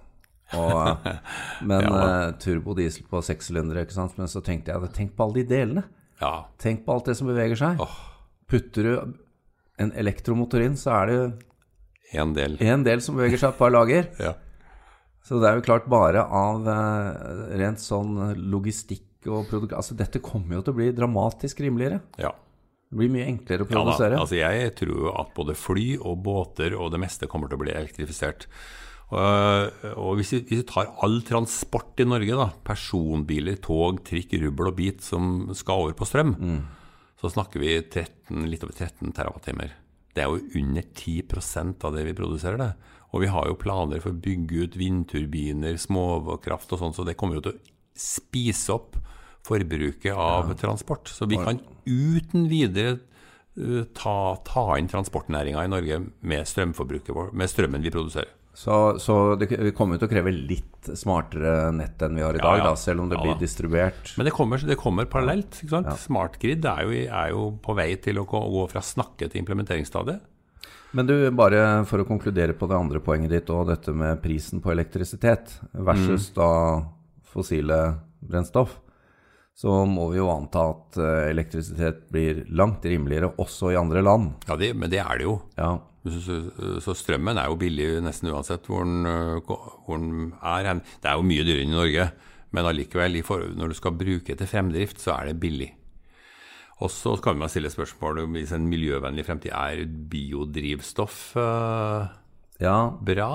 Og, 0.58 0.98
eh, 1.06 1.18
men 1.62 1.84
Ja. 1.86 2.00
eh, 2.28 2.32
turbodiesel 2.42 3.06
på 3.10 3.22
sekssylindere, 3.26 3.84
ikke 3.86 3.98
sant. 3.98 4.18
Men 4.18 4.28
så 4.32 4.42
tenkte 4.46 4.74
jeg 4.74 4.94
tenk 4.98 5.16
på 5.18 5.28
alle 5.28 5.44
de 5.44 5.48
delene. 5.52 5.84
Ja. 6.22 6.46
Tenk 6.58 6.86
på 6.86 6.94
alt 6.96 7.06
det 7.12 7.18
som 7.20 7.28
beveger 7.30 7.56
seg. 7.60 7.80
Putter 8.50 8.84
du 8.84 9.14
en 9.80 9.92
elektromotor 9.96 10.62
inn, 10.66 10.76
så 10.76 10.92
er 11.04 11.06
det 11.08 11.20
En 12.18 12.34
del. 12.34 12.58
en 12.60 12.84
del 12.84 13.00
som 13.06 13.16
beveger 13.16 13.38
seg 13.38 13.54
et 13.54 13.58
par 13.62 13.72
lager. 13.72 14.10
Ja. 14.20 14.34
Så 15.30 15.38
det 15.44 15.50
er 15.50 15.58
jo 15.60 15.62
klart 15.68 15.86
bare 15.92 16.24
av 16.24 16.64
uh, 16.66 17.50
rent 17.60 17.78
sånn 17.84 18.16
logistikk 18.50 19.28
og 19.28 19.50
produkt... 19.52 19.74
Altså 19.78 19.94
dette 20.00 20.22
kommer 20.24 20.56
jo 20.58 20.62
til 20.64 20.74
å 20.74 20.78
bli 20.80 20.88
dramatisk 20.96 21.60
rimeligere. 21.62 22.00
ja. 22.18 22.32
Det 22.90 22.98
blir 22.98 23.12
mye 23.14 23.28
enklere 23.30 23.62
å 23.62 23.68
Ja 23.68 23.70
da, 23.70 23.76
produsere. 23.84 24.18
altså 24.18 24.38
jeg 24.40 24.72
tror 24.80 25.12
at 25.22 25.28
både 25.38 25.54
fly 25.54 25.84
og 26.00 26.24
båter 26.26 26.74
og 26.74 26.90
det 26.90 26.98
meste 27.04 27.28
kommer 27.30 27.46
til 27.52 27.60
å 27.60 27.62
bli 27.62 27.70
elektrifisert. 27.78 28.48
Og, 29.10 29.86
og 29.98 30.20
hvis, 30.20 30.36
vi, 30.36 30.42
hvis 30.46 30.62
vi 30.62 30.68
tar 30.70 30.92
all 31.02 31.20
transport 31.26 31.98
i 32.02 32.06
Norge, 32.06 32.36
da, 32.38 32.50
personbiler, 32.66 33.58
tog, 33.64 34.04
trikk, 34.06 34.36
rubbel 34.44 34.70
og 34.70 34.78
bit 34.78 35.02
som 35.06 35.50
skal 35.58 35.86
over 35.86 35.98
på 35.98 36.06
strøm, 36.06 36.36
Mm. 36.38 36.60
så 37.20 37.32
snakker 37.34 37.60
vi 37.60 37.74
13, 37.82 38.46
litt 38.48 38.64
over 38.64 38.76
13 38.76 39.12
terawattimer. 39.18 39.74
Det 40.14 40.24
er 40.24 40.30
jo 40.30 40.62
under 40.62 40.86
10% 40.94 41.84
av 41.86 41.96
det 41.96 42.06
vi 42.06 42.14
produserer. 42.14 42.58
det. 42.58 42.74
Og 43.12 43.22
vi 43.22 43.28
har 43.34 43.48
jo 43.50 43.58
planer 43.58 44.00
for 44.00 44.14
å 44.14 44.22
bygge 44.22 44.64
ut 44.64 44.78
vindturbiner, 44.78 45.78
småkraft 45.82 46.72
og 46.74 46.80
sånn, 46.80 46.94
så 46.94 47.06
det 47.06 47.18
kommer 47.18 47.40
jo 47.40 47.46
til 47.48 47.56
å 47.58 47.62
spise 47.98 48.74
opp 48.76 49.00
forbruket 49.46 50.14
av 50.14 50.54
transport. 50.60 51.10
Så 51.10 51.26
vi 51.30 51.40
kan 51.42 51.60
uten 51.86 52.48
videre 52.52 53.00
uh, 53.58 53.84
ta, 53.98 54.38
ta 54.46 54.66
inn 54.78 54.88
transportnæringa 54.92 55.66
i 55.66 55.72
Norge 55.72 56.04
med 56.22 56.46
med 56.46 57.50
strømmen 57.50 57.82
vi 57.82 57.90
produserer. 57.90 58.39
Så, 58.60 59.00
så 59.00 59.14
det 59.40 59.48
kommer 59.78 59.96
til 59.96 60.10
å 60.10 60.12
kreve 60.12 60.34
litt 60.36 60.90
smartere 61.00 61.70
nett 61.72 62.02
enn 62.04 62.18
vi 62.18 62.24
har 62.26 62.36
i 62.36 62.42
dag, 62.44 62.58
ja. 62.60 62.66
da, 62.68 62.74
selv 62.76 63.06
om 63.06 63.12
det 63.12 63.16
Ja, 63.16 63.22
blir 63.24 63.38
distribuert. 63.40 64.12
Men 64.20 64.28
det 64.28 64.34
kommer, 64.36 64.60
det 64.60 64.76
kommer 64.82 65.08
parallelt. 65.08 65.62
ikke 65.62 65.78
sant? 65.78 65.94
Smartgrid 66.02 66.68
er 66.68 66.92
er 67.06 67.30
jo 67.32 67.46
på 67.64 67.76
vei 67.78 67.94
til 68.04 68.20
å 68.20 68.26
gå 68.28 68.66
fra 68.68 68.84
snakke 68.84 69.30
til 69.30 69.46
implementeringsstadiet. 69.46 70.28
Men 70.92 71.08
du, 71.08 71.16
bare 71.32 71.86
for 71.88 72.04
å 72.04 72.08
konkludere 72.10 72.58
på 72.58 72.68
det 72.68 72.76
andre 72.76 73.00
poenget 73.00 73.32
ditt, 73.32 73.50
og 73.54 73.70
dette 73.70 73.94
med 73.96 74.20
prisen 74.24 74.60
på 74.60 74.74
elektrisitet 74.74 75.56
versus 75.72 76.28
da 76.36 76.52
fossile 77.32 77.80
brennstoff, 78.20 78.76
så 79.56 79.86
må 79.88 80.10
vi 80.12 80.20
jo 80.20 80.28
anta 80.32 80.66
at 80.74 81.00
eh, 81.00 81.30
elektrisitet 81.30 82.10
blir 82.12 82.44
langt 82.56 82.84
rimeligere 82.84 83.32
også 83.40 83.72
i 83.72 83.80
andre 83.80 84.04
land. 84.04 84.34
Ja, 84.48 84.60
det, 84.60 84.74
Men 84.76 84.92
det 84.92 85.00
er 85.04 85.20
det 85.20 85.28
jo. 85.28 85.38
Ja, 85.60 85.78
Så, 86.06 86.94
strømmen 86.96 87.38
er 87.38 87.50
jo 87.52 87.58
billig 87.60 87.88
nesten 88.06 88.30
uansett 88.32 88.66
hvor 88.70 88.86
den, 88.88 89.02
øh, 89.06 89.42
hvor 89.44 89.98
den 90.00 90.32
er. 90.40 90.70
Det 91.04 91.10
er 91.12 91.18
jo 91.20 91.26
mye 91.28 91.44
dyrere 91.44 91.66
enn 91.66 91.74
i 91.74 91.76
Norge, 91.76 92.06
men 92.56 92.66
allikevel, 92.70 93.20
når 93.60 93.68
du 93.74 93.76
skal 93.78 93.98
bruke 94.00 94.36
til 94.40 94.48
fremdrift, 94.48 95.02
så 95.04 95.18
er 95.18 95.26
det 95.34 95.40
billig. 95.44 95.74
Og 96.80 96.88
så 96.90 97.18
kan 97.20 97.36
man 97.38 97.52
stille 97.52 97.70
spørsmål 97.70 98.22
om 98.24 98.38
hvis 98.38 98.54
en 98.56 98.70
miljøvennlig 98.72 99.26
fremtid 99.28 99.52
er 99.52 99.84
biodrivstoff 99.84 101.36
øh, 101.36 102.06
ja 102.64 102.78
bra. 103.04 103.32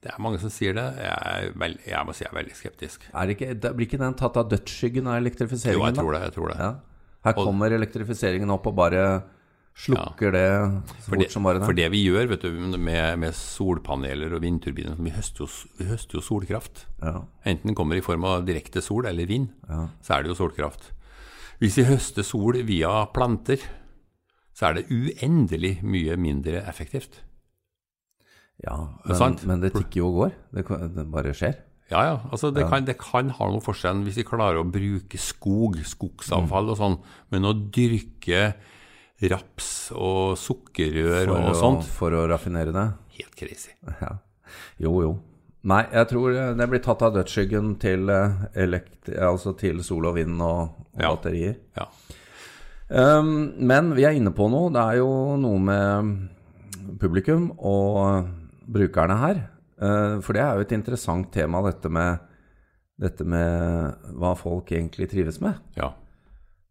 Det 0.00 0.12
er 0.14 0.20
mange 0.22 0.38
som 0.40 0.50
sier 0.52 0.72
det. 0.76 0.84
Jeg, 1.02 1.16
er 1.50 1.52
vel, 1.58 1.76
jeg 1.86 2.06
må 2.06 2.14
si 2.16 2.24
jeg 2.24 2.30
er 2.32 2.38
veldig 2.38 2.56
skeptisk. 2.56 3.06
er 3.12 3.26
det 3.28 3.36
ikke, 3.36 3.54
blir 3.76 3.86
ikke 3.88 4.00
den 4.00 4.14
tatt 4.16 4.36
av 4.40 4.48
dødsskyggen 4.52 5.06
av 5.08 5.16
Jo, 5.18 5.24
elektrifiseringen? 5.24 5.86
jeg 5.88 5.98
tror 6.00 6.12
det. 6.16 6.20
jeg 6.22 6.32
tror 6.36 6.48
det. 6.52 6.58
Ja. 6.60 6.70
Her 7.26 7.32
kommer 7.36 7.74
elektrifiseringen 7.74 8.50
opp 8.54 8.66
og 8.70 8.76
bare 8.78 9.02
slukker 9.76 10.32
det 10.32 10.44
så 11.04 11.10
fort 11.10 11.20
det, 11.20 11.26
som 11.34 11.44
bare 11.44 11.60
for 11.60 11.76
det. 11.76 11.84
det 11.84 11.92
vi 11.92 12.00
gjør 12.06 12.30
vet 12.32 12.46
du, 12.46 12.50
med, 12.80 13.18
med 13.20 13.34
solpaneler 13.36 14.32
og 14.36 14.40
vindturbiner, 14.42 14.96
vi 14.98 15.12
høster 15.12 15.44
jo, 15.44 15.48
vi 15.78 15.88
høster 15.90 16.16
jo 16.18 16.24
solkraft. 16.24 16.86
Ja. 17.02 17.18
Enten 17.44 17.70
den 17.72 17.76
kommer 17.78 17.98
i 17.98 18.04
form 18.04 18.24
av 18.24 18.46
direkte 18.48 18.80
sol 18.84 19.06
eller 19.10 19.28
vind, 19.28 19.50
Ja. 19.68 19.88
så 20.02 20.16
er 20.16 20.22
det 20.24 20.32
jo 20.32 20.38
solkraft. 20.40 20.92
Hvis 21.60 21.76
vi 21.80 21.84
høster 21.88 22.24
sol 22.24 22.58
via 22.68 23.06
planter, 23.12 23.60
så 24.56 24.70
er 24.70 24.78
det 24.80 24.88
uendelig 24.92 25.78
mye 25.84 26.16
mindre 26.16 26.62
effektivt. 26.68 27.20
ja, 28.64 28.76
men, 29.04 29.36
men 29.44 29.60
det 29.60 29.74
tikker 29.74 30.00
jo 30.00 30.06
og 30.08 30.14
går. 30.22 30.36
Det, 30.56 30.64
det 30.96 31.04
bare 31.12 31.34
skjer. 31.36 31.58
Ja, 31.92 32.00
ja. 32.02 32.14
Altså, 32.32 32.48
det, 32.50 32.64
Kan, 32.70 32.86
det 32.88 32.96
kan 32.98 33.28
ha 33.36 33.46
noe 33.52 33.60
for 33.62 33.76
seg 33.78 34.00
hvis 34.06 34.16
vi 34.18 34.24
klarer 34.26 34.58
å 34.58 34.64
bruke 34.66 35.18
skog, 35.20 35.76
skogsavfall 35.86 36.72
og 36.72 36.78
sånn, 36.80 36.96
men 37.30 37.44
å 37.46 37.52
dyrke 37.54 38.54
raps 39.22 39.90
og 39.96 40.36
sukkerrør 40.36 41.30
og, 41.32 41.46
og 41.50 41.56
sånt 41.56 41.86
for 41.88 42.12
å 42.12 42.26
raffinere 42.28 42.74
det. 42.74 42.86
Helt 43.16 43.36
crazy. 43.38 43.72
Ja. 44.02 44.16
Jo, 44.82 44.92
jo. 45.02 45.14
Nei, 45.66 45.80
jeg 45.90 46.06
tror 46.12 46.36
det 46.54 46.66
blir 46.70 46.82
tatt 46.84 47.00
av 47.02 47.14
dødsskyggen 47.16 47.72
til, 47.82 48.10
eh, 48.12 48.44
elekt 48.62 49.08
altså 49.16 49.54
til 49.58 49.80
sol 49.82 50.04
og 50.06 50.14
vind 50.20 50.36
og, 50.44 50.76
og 50.94 51.02
Ja. 51.02 51.10
batterier. 51.10 51.56
Ja. 51.76 51.88
Um, 52.88 53.54
men 53.66 53.94
vi 53.96 54.04
er 54.06 54.14
inne 54.14 54.30
på 54.30 54.46
noe. 54.52 54.70
Det 54.70 54.78
er 54.84 55.00
jo 55.00 55.08
noe 55.42 55.58
med 55.58 56.12
publikum 57.02 57.48
og 57.58 58.28
brukerne 58.70 59.16
her. 59.18 59.40
Uh, 59.82 60.20
for 60.22 60.32
det 60.36 60.42
er 60.44 60.54
jo 60.54 60.66
et 60.68 60.76
interessant 60.76 61.32
tema, 61.34 61.64
dette 61.66 61.90
med, 61.90 62.20
dette 63.02 63.26
med 63.26 64.12
hva 64.14 64.36
folk 64.38 64.70
egentlig 64.72 65.10
trives 65.10 65.40
med. 65.42 65.58
ja. 65.76 65.92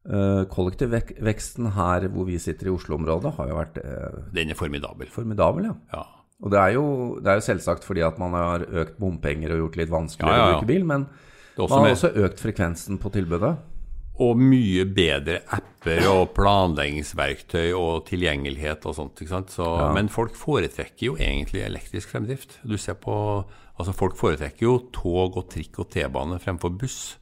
Uh, 0.05 0.43
Kollektivveksten 0.53 1.71
her 1.73 2.03
hvor 2.13 2.27
vi 2.27 2.37
sitter 2.37 2.67
i 2.69 2.73
Oslo-området 2.75 3.31
har 3.39 3.47
jo 3.49 3.55
vært 3.57 3.79
uh, 3.81 4.19
Den 4.35 4.51
er 4.53 4.57
formidabel. 4.59 5.07
formidabel, 5.09 5.65
ja. 5.71 5.75
Ja. 5.95 6.03
Og 6.45 6.51
det 6.51 6.59
er, 6.59 6.73
jo, 6.75 6.83
det 7.23 7.31
er 7.31 7.39
jo 7.39 7.45
selvsagt 7.47 7.83
fordi 7.87 8.03
at 8.05 8.19
man 8.21 8.35
har 8.37 8.65
økt 8.67 8.99
bompenger 9.01 9.55
og 9.55 9.63
gjort 9.63 9.77
det 9.77 9.81
litt 9.85 9.93
vanskeligere 9.95 10.35
Ja, 10.35 10.43
ja, 10.43 10.49
ja. 10.51 10.51
å 10.51 10.59
bruke 10.59 10.69
bil, 10.73 10.83
men 10.85 11.07
man 11.57 11.69
har 11.71 11.81
med- 11.87 11.95
også 11.95 12.11
økt 12.27 12.43
frekvensen 12.43 12.99
på 13.01 13.09
tilbudet. 13.15 13.55
Og 14.19 14.37
mye 14.39 14.85
bedre 14.95 15.41
apper 15.51 16.05
og 16.07 16.29
planleggingsverktøy 16.37 17.73
og 17.75 18.05
tilgjengelighet 18.07 18.85
og 18.87 18.95
sånt. 18.95 19.19
ikke 19.19 19.31
sant? 19.33 19.49
Så, 19.51 19.65
Men 19.93 20.07
folk 20.11 20.35
foretrekker 20.39 21.09
jo 21.09 21.15
egentlig 21.17 21.63
elektrisk 21.65 22.09
fremdrift. 22.13 22.59
Du 22.63 22.77
ser 22.77 22.93
på, 22.95 23.15
altså 23.79 23.93
Folk 23.95 24.15
foretrekker 24.19 24.61
jo 24.67 24.77
tog 24.93 25.35
og 25.37 25.49
trikk 25.51 25.79
og 25.79 25.89
T-bane 25.91 26.39
fremfor 26.39 26.71
buss. 26.77 27.17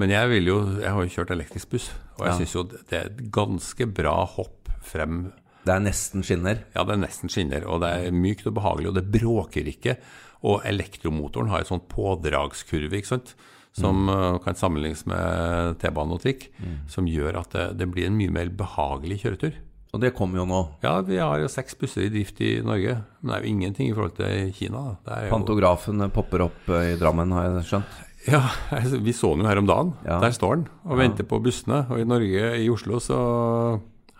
Men 0.00 0.14
jeg 0.14 0.30
vil 0.32 0.48
jo, 0.48 0.56
jeg 0.80 0.94
har 0.96 1.04
jo 1.04 1.12
kjørt 1.12 1.34
elektrisk 1.34 1.74
buss, 1.74 1.90
og 2.16 2.24
jeg 2.24 2.32
Ja. 2.32 2.38
syns 2.38 2.54
jo 2.56 2.62
det 2.64 2.96
er 2.96 3.06
et 3.10 3.20
ganske 3.30 3.86
bra 3.92 4.24
hopp 4.24 4.70
frem 4.80 5.32
Det 5.60 5.74
er 5.74 5.80
nesten 5.84 6.24
skinner. 6.24 6.64
Ja, 6.74 6.84
det 6.84 6.94
er 6.94 7.02
nesten 7.04 7.28
skinner, 7.28 7.66
og 7.68 7.82
det 7.82 7.90
er 7.92 8.10
mykt 8.16 8.46
og 8.48 8.54
behagelig, 8.56 8.88
og 8.88 8.94
det 8.96 9.10
bråker 9.12 9.68
ikke. 9.68 9.98
Og 10.42 10.62
elektromotoren 10.64 11.50
har 11.50 11.60
en 11.60 11.68
sånn 11.68 11.84
pådragskurve, 11.86 12.96
ikke 12.96 13.12
sant. 13.12 13.34
som 13.76 14.08
mm. 14.08 14.42
kan 14.42 14.56
sammenlignes 14.56 15.04
med 15.06 15.78
T-bane 15.78 16.16
og 16.16 16.22
trikk, 16.24 16.48
som 16.88 17.06
gjør 17.06 17.38
at 17.38 17.50
det, 17.54 17.66
det 17.78 17.86
blir 17.92 18.08
en 18.08 18.16
mye 18.16 18.32
mer 18.32 18.48
behagelig 18.48 19.20
kjøretur. 19.22 19.52
Og 19.92 20.00
det 20.02 20.12
kommer 20.14 20.40
jo 20.40 20.46
nå. 20.46 20.60
Ja, 20.82 21.00
vi 21.02 21.18
har 21.18 21.38
jo 21.42 21.48
seks 21.50 21.74
busser 21.78 22.06
i 22.06 22.10
drift 22.12 22.40
i 22.40 22.60
Norge, 22.62 22.96
men 23.20 23.30
det 23.30 23.36
er 23.36 23.44
jo 23.44 23.50
ingenting 23.50 23.90
i 23.90 23.94
forhold 23.94 24.14
til 24.18 24.52
Kina. 24.54 24.82
Jo, 25.06 25.30
Pantografen 25.32 26.04
popper 26.14 26.46
opp 26.46 26.70
eh, 26.70 26.92
i 26.92 26.98
Drammen, 27.00 27.34
har 27.34 27.48
jeg 27.48 27.66
skjønt. 27.72 27.98
Ja, 28.28 28.42
altså, 28.74 28.98
vi 29.00 29.12
så 29.16 29.30
den 29.34 29.44
jo 29.44 29.48
her 29.48 29.58
om 29.62 29.66
dagen. 29.68 29.92
Ja. 30.04 30.18
Der 30.20 30.34
står 30.36 30.56
den 30.60 30.66
og 30.84 30.98
venter 31.00 31.24
på 31.24 31.38
bussene. 31.42 31.86
Og 31.90 32.00
i 32.02 32.04
Norge, 32.08 32.50
i 32.60 32.68
Oslo, 32.72 32.98
så 33.00 33.18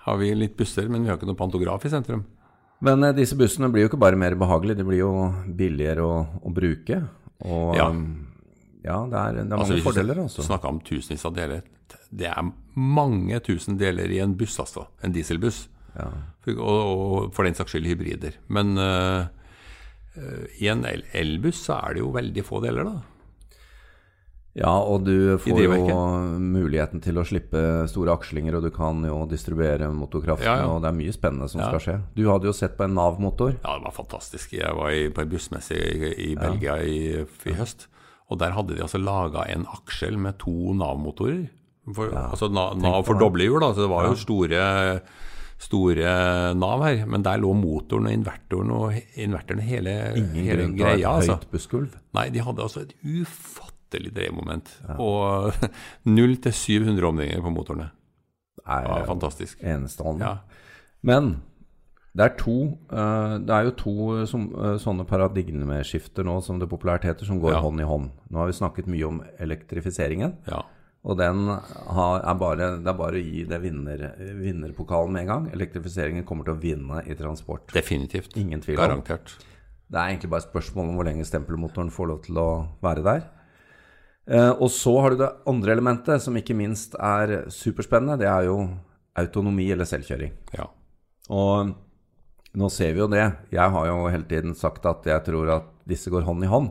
har 0.07 0.16
vi 0.21 0.30
litt 0.35 0.57
busser, 0.57 0.88
men 0.88 1.02
vi 1.04 1.11
har 1.12 1.19
ikke 1.19 1.28
noen 1.28 1.37
pantograf 1.40 1.85
i 1.85 1.90
sentrum. 1.92 2.23
Men 2.80 3.04
eh, 3.04 3.12
disse 3.12 3.37
bussene 3.37 3.69
blir 3.73 3.85
jo 3.85 3.90
ikke 3.90 4.00
bare 4.00 4.16
mer 4.16 4.35
behagelige, 4.40 4.78
de 4.80 4.87
blir 4.88 5.02
jo 5.02 5.11
billigere 5.59 6.00
å, 6.07 6.14
å 6.40 6.52
bruke. 6.57 7.02
Og 7.45 7.76
Ja. 7.76 7.90
um, 7.92 8.07
ja, 8.85 8.97
det 9.11 9.19
er, 9.21 9.33
det 9.37 9.42
er 9.45 9.50
mange 9.50 9.66
Altså, 9.66 9.83
fordeler, 9.85 10.23
altså. 10.23 10.42
Snakka 10.47 10.71
om 10.73 10.78
tusenvis 10.80 11.26
av 11.28 11.35
deler. 11.37 11.61
Det 12.11 12.30
er 12.30 12.49
mange 12.80 13.37
tusen 13.45 13.76
deler 13.78 14.09
i 14.11 14.23
en 14.25 14.33
buss, 14.40 14.57
altså. 14.62 14.87
En 15.04 15.12
dieselbuss. 15.12 15.66
Ja. 15.99 16.07
For, 16.40 16.57
og, 16.57 16.80
og 16.88 17.35
for 17.37 17.45
den 17.45 17.59
saks 17.59 17.75
skyld 17.75 17.90
hybrider. 17.90 18.38
Men 18.49 18.73
eh, 18.80 19.28
i 20.64 20.69
en 20.73 20.87
el- 20.88 21.04
elbuss 21.12 21.61
så 21.69 21.76
er 21.85 21.95
det 21.99 22.02
jo 22.07 22.11
veldig 22.16 22.45
få 22.49 22.62
deler, 22.64 22.88
da. 22.88 22.97
Ja, 24.59 24.73
og 24.83 25.04
du 25.07 25.37
får 25.38 25.61
jo 25.62 25.99
muligheten 26.42 27.00
til 27.04 27.21
å 27.21 27.25
slippe 27.25 27.61
store 27.88 28.16
akslinger, 28.16 28.57
og 28.59 28.64
du 28.66 28.71
kan 28.75 28.99
jo 29.07 29.21
distribuere 29.30 29.87
motorkraften, 29.95 30.45
Ja, 30.49 30.57
ja. 30.64 30.66
og 30.73 30.83
det 30.83 30.88
er 30.90 30.97
mye 30.99 31.12
spennende 31.14 31.49
som 31.49 31.61
Ja. 31.61 31.69
skal 31.71 31.80
skje. 31.85 32.00
Du 32.16 32.25
hadde 32.30 32.49
jo 32.50 32.52
sett 32.52 32.76
på 32.76 32.85
en 32.85 32.95
Nav-motor. 32.95 33.54
Ja, 33.62 33.76
det 33.78 33.85
var 33.85 33.92
fantastisk. 33.95 34.52
Jeg 34.59 34.75
var 34.75 34.90
i, 34.90 35.09
på 35.09 35.23
en 35.23 35.28
bussmesse 35.30 35.73
i, 35.78 36.33
i 36.33 36.35
Belgia 36.35 36.76
i, 36.83 37.25
i 37.47 37.52
høst. 37.54 37.87
Og 38.30 38.38
der 38.38 38.50
hadde 38.52 38.75
de 38.76 38.83
altså 38.83 38.99
laga 39.02 39.47
en 39.50 39.66
aksjel 39.66 40.16
med 40.19 40.38
to 40.38 40.50
Nav-motorer. 40.75 41.49
Altså 41.90 42.47
Na- 42.50 42.75
Nav 42.78 43.04
for 43.07 43.14
doblehjul, 43.19 43.61
da, 43.61 43.73
så 43.75 43.83
det 43.87 43.90
var 43.90 44.04
jo 44.07 44.14
store, 44.14 45.00
store 45.59 46.54
Nav 46.54 46.83
her. 46.85 47.07
Men 47.07 47.23
der 47.26 47.38
lå 47.42 47.50
motoren 47.57 48.07
og 48.07 48.12
invertoren 48.14 48.71
og 48.71 48.92
invertoren 48.92 49.19
inverteren 49.21 49.61
hele, 49.66 49.95
Ingen 50.16 50.45
hele 50.47 50.62
grunn 50.62 50.76
til 50.76 50.85
å 50.85 50.87
ha 50.87 50.92
et 50.95 51.00
greia. 51.00 51.14
Altså. 51.16 51.37
høyt 51.38 51.50
bussgulv. 51.50 51.97
Nei, 52.14 52.28
de 52.30 52.38
hadde 52.47 52.62
altså 52.62 52.80
et 52.87 52.95
ufattelig 53.02 53.70
dreiemoment. 53.90 54.70
Og 54.99 55.52
0 56.06 56.37
til 56.47 56.52
700 56.52 57.06
omdreininger 57.09 57.42
på 57.42 57.50
motorene. 57.54 57.90
Det 58.61 58.66
er 58.66 58.82
Ja, 58.88 59.04
fantastisk. 59.09 59.59
enestående. 59.62 60.20
Ja. 60.20 60.38
Men 61.02 61.42
det 62.16 62.25
er 62.26 62.35
to 62.37 62.78
eh, 62.92 63.38
Det 63.38 63.50
er 63.54 63.64
jo 63.64 63.70
to 63.78 64.26
som, 64.26 64.49
eh, 64.54 64.76
sånne 64.82 65.06
paradigmeskifter 65.06 66.25
nå, 66.26 66.42
som 66.42 66.59
det 66.59 66.68
populært 66.68 67.02
heter, 67.04 67.25
som 67.26 67.40
går 67.40 67.52
Ja. 67.52 67.61
hånd 67.61 67.80
i 67.80 67.85
hånd. 67.85 68.11
Nå 68.30 68.38
har 68.38 68.47
vi 68.47 68.52
snakket 68.52 68.87
mye 68.87 69.06
om 69.06 69.23
elektrifiseringen, 69.38 70.37
ja. 70.47 70.62
og 71.04 71.16
den 71.18 71.47
har, 71.47 72.20
er 72.20 72.35
bare, 72.35 72.76
det 72.82 72.87
er 72.87 72.99
bare 72.99 73.16
å 73.16 73.25
gi 73.25 73.44
det 73.49 73.61
vinner, 73.62 74.14
vinnerpokalen 74.18 75.12
med 75.12 75.23
en 75.23 75.26
gang. 75.28 75.50
Elektrifiseringen 75.54 76.25
kommer 76.26 76.44
til 76.44 76.54
å 76.54 76.61
vinne 76.61 77.02
i 77.06 77.14
transport. 77.14 77.73
Definitivt. 77.73 78.37
Ingen 78.37 78.61
tvil 78.61 78.78
om. 78.78 78.85
Garantert. 78.88 79.37
Det 79.90 79.99
er 79.99 80.11
egentlig 80.12 80.30
bare 80.30 80.42
et 80.44 80.52
spørsmål 80.52 80.88
om 80.90 80.94
hvor 80.97 81.04
lenge 81.09 81.25
stempelmotoren 81.26 81.90
får 81.90 82.06
lov 82.06 82.23
til 82.23 82.37
å 82.38 82.68
være 82.82 83.02
der. 83.02 83.23
Eh, 84.30 84.52
og 84.62 84.70
så 84.70 84.92
har 85.02 85.14
du 85.14 85.22
det 85.25 85.30
andre 85.50 85.75
elementet, 85.75 86.22
som 86.22 86.37
ikke 86.38 86.54
minst 86.54 86.94
er 86.94 87.49
superspennende. 87.50 88.20
Det 88.20 88.28
er 88.30 88.46
jo 88.46 88.60
autonomi 89.18 89.66
eller 89.75 89.88
selvkjøring. 89.88 90.37
Ja. 90.54 90.68
Og 91.34 91.72
nå 92.60 92.68
ser 92.70 92.94
vi 92.94 93.02
jo 93.02 93.08
det. 93.10 93.25
Jeg 93.54 93.75
har 93.75 93.88
jo 93.90 94.04
hele 94.10 94.26
tiden 94.30 94.54
sagt 94.58 94.87
at 94.87 95.06
jeg 95.06 95.26
tror 95.26 95.50
at 95.56 95.66
disse 95.90 96.10
går 96.12 96.26
hånd 96.28 96.46
i 96.46 96.50
hånd. 96.50 96.70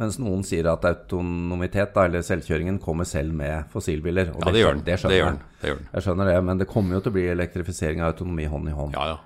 Mens 0.00 0.16
noen 0.18 0.40
sier 0.42 0.66
at 0.72 0.82
autonomitet, 0.88 1.92
da, 1.94 2.08
eller 2.08 2.24
selvkjøringen, 2.26 2.80
kommer 2.82 3.06
selv 3.06 3.36
med 3.36 3.68
fossilbiler. 3.70 4.32
Ja, 4.32 4.50
det 4.50 4.64
gjør 4.64 4.74
den. 4.74 4.82
Det 4.88 4.96
Det 5.04 5.20
gjør 5.20 5.30
den. 5.36 5.42
Det 5.60 5.70
gjør 5.70 5.78
den. 5.78 5.88
Jeg 5.92 6.06
skjønner 6.06 6.30
det, 6.32 6.38
men 6.48 6.58
det 6.58 6.66
kommer 6.72 6.96
jo 6.96 7.04
til 7.04 7.12
å 7.12 7.16
bli 7.18 7.26
elektrifisering 7.30 8.02
av 8.02 8.14
autonomi 8.14 8.48
hånd 8.50 8.72
i 8.72 8.74
hånd. 8.74 8.96
Ja, 8.96 9.06
ja. 9.12 9.20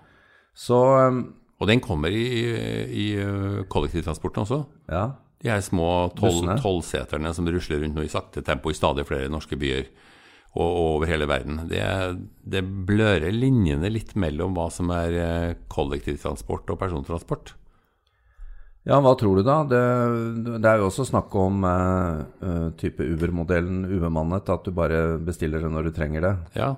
Så 0.58 0.76
um, 1.08 1.22
Og 1.62 1.70
den 1.70 1.80
kommer 1.80 2.10
i, 2.10 2.26
i 2.90 3.06
kollektivtransporten 3.70 4.44
også. 4.44 4.64
ja. 4.90 5.06
De 5.38 5.52
her 5.52 5.62
små 5.62 6.10
tolvseterne 6.18 7.30
som 7.34 7.46
rusler 7.46 7.84
rundt 7.84 7.98
nå 7.98 8.04
i 8.06 8.10
sakte 8.10 8.42
tempo 8.46 8.72
i 8.72 8.76
stadig 8.76 9.06
flere 9.06 9.30
norske 9.30 9.58
byer 9.58 9.86
og, 10.56 10.66
og 10.66 10.88
over 10.96 11.10
hele 11.10 11.28
verden. 11.30 11.62
Det, 11.70 11.82
det 12.42 12.64
blører 12.64 13.30
linjene 13.34 13.90
litt 13.92 14.16
mellom 14.18 14.56
hva 14.56 14.66
som 14.74 14.90
er 14.94 15.14
eh, 15.22 15.56
kollektivtransport 15.70 16.74
og 16.74 16.80
persontransport. 16.80 17.54
Ja, 18.88 18.98
hva 19.04 19.12
tror 19.20 19.36
du 19.36 19.44
da? 19.44 19.60
Det, 19.68 19.84
det 20.48 20.68
er 20.68 20.80
jo 20.80 20.88
også 20.88 21.04
snakk 21.10 21.34
om 21.38 21.64
eh, 21.68 22.20
eh, 22.48 22.68
type 22.80 23.04
Uber-modellen 23.04 23.84
ubemannet, 23.90 24.48
at 24.48 24.66
du 24.66 24.74
bare 24.74 25.18
bestiller 25.22 25.62
det 25.62 25.70
når 25.74 25.90
du 25.90 25.94
trenger 25.94 26.24
det. 26.24 26.34
Ja, 26.58 26.72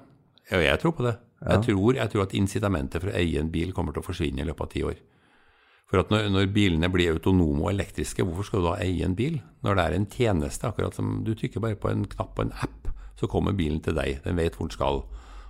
ja 0.50 0.62
jeg 0.66 0.82
tror 0.82 0.96
på 0.98 1.06
det. 1.06 1.16
Jeg, 1.40 1.62
tror, 1.64 1.94
jeg 1.96 2.12
tror 2.12 2.26
at 2.26 2.36
incitamentet 2.36 3.00
for 3.00 3.08
å 3.08 3.16
eie 3.16 3.40
en 3.40 3.48
bil 3.52 3.70
kommer 3.72 3.94
til 3.96 4.02
å 4.02 4.08
forsvinne 4.10 4.42
i 4.42 4.48
løpet 4.48 4.66
av 4.66 4.72
ti 4.74 4.82
år. 4.84 4.98
For 5.90 5.98
at 6.04 6.10
når, 6.12 6.28
når 6.30 6.50
bilene 6.54 6.88
blir 6.92 7.10
autonome 7.16 7.64
og 7.64 7.72
elektriske, 7.72 8.22
hvorfor 8.22 8.46
skal 8.46 8.62
du 8.62 8.68
da 8.68 8.76
eie 8.84 9.02
en 9.06 9.16
bil? 9.18 9.40
Når 9.66 9.74
det 9.76 9.84
er 9.88 9.96
en 9.96 10.06
tjeneste, 10.06 10.68
akkurat 10.68 10.94
som 10.94 11.16
du 11.26 11.32
trykker 11.34 11.62
bare 11.64 11.78
på 11.82 11.90
en 11.90 12.04
knapp 12.12 12.36
på 12.36 12.44
en 12.46 12.52
app, 12.62 12.92
så 13.18 13.26
kommer 13.28 13.56
bilen 13.58 13.80
til 13.84 13.96
deg. 13.98 14.20
Den 14.24 14.38
vet 14.38 14.54
hvor 14.56 14.68
den 14.70 14.76
skal, 14.76 15.00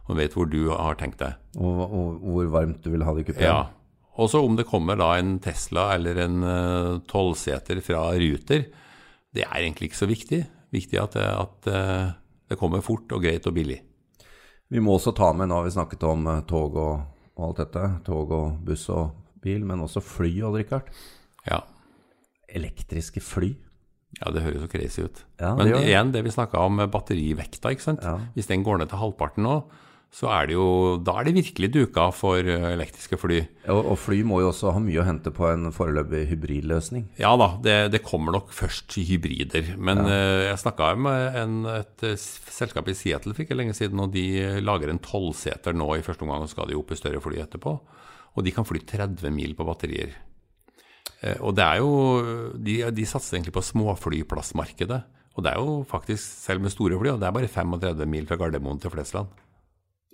og 0.09 0.17
vet 0.17 0.33
hvor 0.35 0.49
du 0.51 0.71
har 0.73 0.97
tenkt 0.99 1.21
deg. 1.21 1.37
Og, 1.61 1.83
og 1.85 2.25
hvor 2.25 2.49
varmt 2.57 2.81
du 2.83 2.89
vil 2.95 3.05
ha 3.05 3.13
det 3.15 3.27
i 3.27 3.29
kupeen. 3.29 3.47
Ja. 3.51 3.61
Og 4.21 4.33
så 4.33 4.41
om 4.43 4.57
det 4.59 4.67
kommer 4.69 4.97
da 4.99 5.13
en 5.21 5.37
Tesla 5.45 5.91
eller 5.95 6.19
en 6.25 6.41
tolvseter 7.09 7.79
fra 7.85 8.09
Ruter, 8.19 8.65
det 9.37 9.45
er 9.47 9.61
egentlig 9.61 9.91
ikke 9.91 10.01
så 10.01 10.09
viktig. 10.11 10.41
Viktig 10.75 10.99
at, 11.03 11.15
det- 11.15 11.29
at 11.37 11.69
eh, 11.71 12.11
det 12.51 12.59
kommer 12.59 12.83
fort 12.83 13.13
og 13.15 13.23
greit 13.23 13.47
og 13.47 13.55
billig. 13.55 13.79
Vi 14.71 14.81
må 14.83 14.97
også 14.97 15.13
ta 15.17 15.33
med, 15.35 15.49
nå 15.51 15.61
har 15.61 15.67
vi 15.69 15.77
snakket 15.77 16.03
om 16.09 16.27
eh, 16.31 16.41
tog 16.51 16.75
og, 16.81 17.05
og 17.37 17.47
alt 17.51 17.61
dette, 17.63 17.85
tog 18.07 18.31
og 18.35 18.59
buss 18.67 18.89
og 18.91 19.13
bil, 19.45 19.65
men 19.67 19.83
også 19.85 20.03
fly, 20.05 20.33
Odd 20.47 20.61
Rikard. 20.61 20.89
Ja. 21.47 21.63
Elektriske 22.51 23.23
fly. 23.25 23.55
Ja, 24.19 24.33
det 24.35 24.43
høres 24.43 24.65
så 24.65 24.71
crazy 24.71 25.05
ut. 25.07 25.21
Ja, 25.39 25.53
Men 25.55 25.71
det 25.71 25.85
igjen, 25.87 26.11
det 26.15 26.25
vi 26.27 26.33
snakka 26.35 26.65
om 26.67 26.81
med 26.81 26.91
batterivekta, 26.91 27.71
ikke 27.71 27.87
sant. 27.87 28.03
Ja. 28.05 28.19
Hvis 28.35 28.51
den 28.51 28.65
går 28.67 28.81
ned 28.81 28.91
til 28.91 29.01
halvparten 29.01 29.47
nå, 29.47 29.61
så 30.11 30.27
er 30.35 30.49
det 30.51 30.57
jo 30.57 30.65
Da 31.07 31.21
er 31.21 31.29
det 31.29 31.37
virkelig 31.37 31.69
duka 31.71 32.09
for 32.11 32.43
eh, 32.43 32.65
elektriske 32.73 33.15
fly. 33.21 33.39
Og, 33.71 33.93
og 33.93 33.99
fly 34.03 34.19
må 34.27 34.41
jo 34.43 34.49
også 34.51 34.73
ha 34.75 34.81
mye 34.83 34.99
å 34.99 35.07
hente 35.07 35.31
på 35.35 35.47
en 35.47 35.71
foreløpig 35.75 36.25
hybridløsning. 36.33 37.07
Ja 37.21 37.37
da, 37.39 37.53
det, 37.63 37.77
det 37.95 38.03
kommer 38.03 38.35
nok 38.35 38.51
først 38.55 38.99
hybrider. 38.99 39.77
Men 39.79 40.03
eh, 40.11 40.49
jeg 40.49 40.63
snakka 40.65 40.91
med 40.99 41.39
en, 41.39 41.57
et 41.77 42.07
eh, 42.11 42.19
selskap 42.19 42.91
i 42.91 42.97
Seattle 42.99 43.37
for 43.37 43.47
ikke 43.47 43.59
lenge 43.59 43.77
siden, 43.79 44.03
og 44.03 44.11
de 44.17 44.27
lager 44.65 44.91
en 44.91 44.99
tolvseter 44.99 45.79
nå 45.79 45.93
i 45.95 46.05
første 46.07 46.27
omgang, 46.27 46.43
og 46.43 46.51
skal 46.51 46.67
de 46.67 46.79
opp 46.81 46.91
i 46.91 46.99
større 46.99 47.23
fly 47.23 47.39
etterpå. 47.47 47.79
Og 48.37 48.45
de 48.47 48.53
kan 48.55 48.67
fly 48.69 48.79
30 48.87 49.31
mil 49.35 49.55
på 49.59 49.67
batterier. 49.67 50.13
Eh, 51.21 51.37
og 51.41 51.55
det 51.59 51.65
er 51.67 51.81
jo 51.83 51.91
De, 52.57 52.77
de 52.95 53.07
satser 53.09 53.37
egentlig 53.39 53.57
på 53.57 53.65
småflyplassmarkedet. 53.65 55.03
Og 55.37 55.45
det 55.47 55.53
er 55.53 55.61
jo 55.63 55.85
faktisk, 55.89 56.19
selv 56.47 56.61
med 56.65 56.73
store 56.75 56.99
fly, 56.99 57.15
det 57.21 57.29
er 57.29 57.37
bare 57.37 57.49
35 57.49 58.07
mil 58.11 58.27
fra 58.27 58.37
Gardermoen 58.41 58.81
til 58.83 58.91
Flesland. 58.93 59.31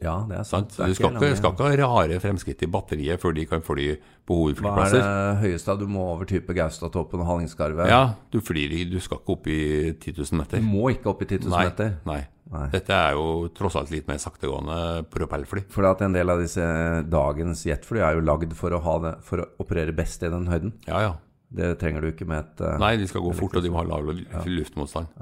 Ja, 0.03 0.19
det 0.29 0.37
er 0.37 0.45
sant. 0.45 0.75
Det 0.77 0.83
er 0.85 0.91
Du 0.93 0.95
skal 0.99 1.15
ikke, 1.17 1.37
skal 1.39 1.55
ikke 1.55 1.65
ha 1.71 1.77
rare 1.89 2.19
fremskritt 2.21 2.61
i 2.63 2.69
batteriet 2.69 3.21
før 3.23 3.33
de 3.33 3.47
kan 3.49 3.63
fly 3.65 3.87
på 4.29 4.37
hovedflyplasser. 4.43 5.01
Hva 5.01 5.07
er 5.09 5.31
det 5.33 5.41
høyeste 5.47 5.77
du 5.81 5.87
må 5.89 6.03
over 6.13 6.29
type 6.29 6.53
Gaustatoppen 6.53 7.23
og 7.25 7.31
Hallingskarvet? 7.31 7.89
Ja, 7.89 8.03
du 8.33 8.43
flyr 8.45 8.75
Du 8.93 8.99
skal 9.01 9.23
ikke 9.23 9.33
opp 9.39 9.49
i 9.49 9.61
10 9.97 10.13
000 10.21 10.37
meter. 10.43 10.61
Du 10.61 10.69
må 10.69 10.91
ikke 10.93 11.09
opp 11.15 11.23
i 11.25 11.31
10 11.31 11.47
000 11.49 11.55
Nei, 11.55 11.65
meter. 11.71 11.95
nei. 12.05 12.21
Nei. 12.57 12.71
Dette 12.73 12.97
er 12.97 13.17
jo 13.19 13.49
tross 13.57 13.77
alt 13.79 13.93
litt 13.93 14.09
mer 14.09 14.19
saktegående 14.23 15.05
propellfly. 15.13 15.67
For 15.73 15.87
at 15.89 16.03
en 16.07 16.17
del 16.17 16.33
av 16.33 16.41
disse 16.43 16.65
dagens 17.11 17.65
jetfly 17.69 18.01
er 18.03 18.19
jo 18.19 18.25
lagd 18.27 18.57
for 18.57 18.77
for 19.23 19.43
å 19.43 19.47
operere 19.63 19.95
best 19.97 20.25
i 20.27 20.33
den 20.33 20.49
høyden. 20.51 20.75
Ja, 20.89 21.03
ja. 21.05 21.15
Det 21.57 21.77
trenger 21.81 22.03
du 22.03 22.11
ikke 22.11 22.27
med 22.29 22.43
et 22.43 22.63
uh, 22.67 22.75
Nei, 22.83 22.97
de 22.99 23.07
skal 23.07 23.23
gå 23.23 23.31
fort, 23.37 23.55
og 23.57 23.63
de 23.63 23.71
må 23.71 23.79
ha 23.79 23.87
lav 23.87 24.09
luftmotstand. 24.11 25.13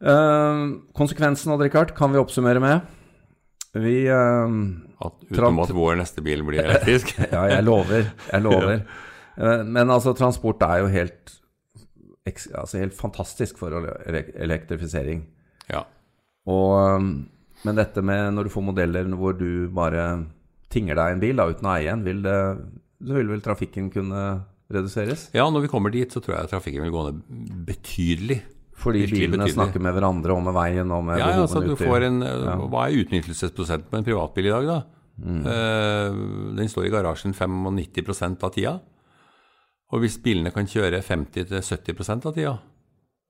eh, 0.00 0.62
Konsekvensen, 0.96 1.52
av 1.52 1.60
Richard 1.60 1.92
kan 1.98 2.14
vi 2.14 2.22
oppsummere 2.22 2.62
med. 2.62 2.86
Vi 3.76 3.98
uh, 4.08 4.48
At, 5.04 5.20
utenom 5.28 5.60
at 5.62 5.74
vår 5.76 5.98
neste 6.00 6.24
bil 6.24 6.42
blir 6.46 6.64
elektrisk. 6.64 7.12
Ja, 7.34 7.44
jeg 7.52 7.66
lover. 7.68 8.10
Jeg 8.32 8.46
lover. 8.46 8.82
Eh, 9.38 9.60
Men 9.62 9.86
altså, 9.94 10.10
transport 10.18 10.64
er 10.66 10.80
jo 10.82 10.88
helt, 10.90 11.30
altså, 12.26 12.80
helt 12.80 12.96
fantastisk 12.98 13.60
for 13.60 13.70
elektrifisering. 14.34 15.20
Ja. 15.72 15.84
Og, 16.48 16.98
um, 16.98 17.08
men 17.66 17.78
dette 17.78 18.02
med 18.04 18.32
når 18.36 18.48
du 18.48 18.52
får 18.54 18.66
modeller 18.70 19.08
hvor 19.18 19.34
du 19.36 19.68
bare 19.74 20.04
tinger 20.72 20.98
deg 20.98 21.16
en 21.16 21.22
bil 21.22 21.40
da, 21.40 21.48
uten 21.50 21.66
å 21.68 21.74
eie 21.76 21.90
en, 21.92 22.04
vil, 22.06 22.20
det, 22.24 22.36
så 23.02 23.16
vil 23.18 23.32
vel 23.32 23.42
trafikken 23.44 23.88
kunne 23.92 24.22
reduseres? 24.72 25.30
ja, 25.32 25.46
når 25.48 25.64
vi 25.64 25.72
kommer 25.72 25.92
dit, 25.92 26.12
så 26.12 26.20
tror 26.20 26.38
jeg 26.38 26.52
trafikken 26.52 26.84
vil 26.84 26.92
gå 26.94 27.06
ned 27.08 27.22
betydelig. 27.68 28.42
Fordi 28.78 29.06
bilene 29.08 29.40
betydelig. 29.40 29.56
snakker 29.56 29.82
med 29.82 29.96
hverandre 29.96 30.36
og 30.36 30.44
med 30.46 30.54
veien 30.54 30.92
og 30.94 31.02
med 31.08 31.18
Ja, 31.18 31.32
ja, 31.40 31.46
så 31.50 31.64
du 31.64 31.72
uti. 31.72 31.82
får 31.82 32.04
en 32.06 32.20
Hva 32.70 32.84
er 32.86 33.00
utnyttelsesprosent 33.00 33.88
på 33.90 33.98
en 33.98 34.06
privatbil 34.06 34.46
i 34.46 34.54
dag, 34.54 34.68
da? 34.68 34.78
Eh, 35.18 36.18
den 36.54 36.70
står 36.70 36.86
i 36.86 36.92
garasjen 36.94 37.34
95% 37.34 38.44
av 38.46 38.52
tida. 38.54 38.76
Og 39.90 40.04
hvis 40.04 40.18
bilene 40.22 40.52
kan 40.54 40.68
kjøre 40.68 41.00
50-70% 41.02 42.28
av 42.28 42.36
tida, 42.36 42.54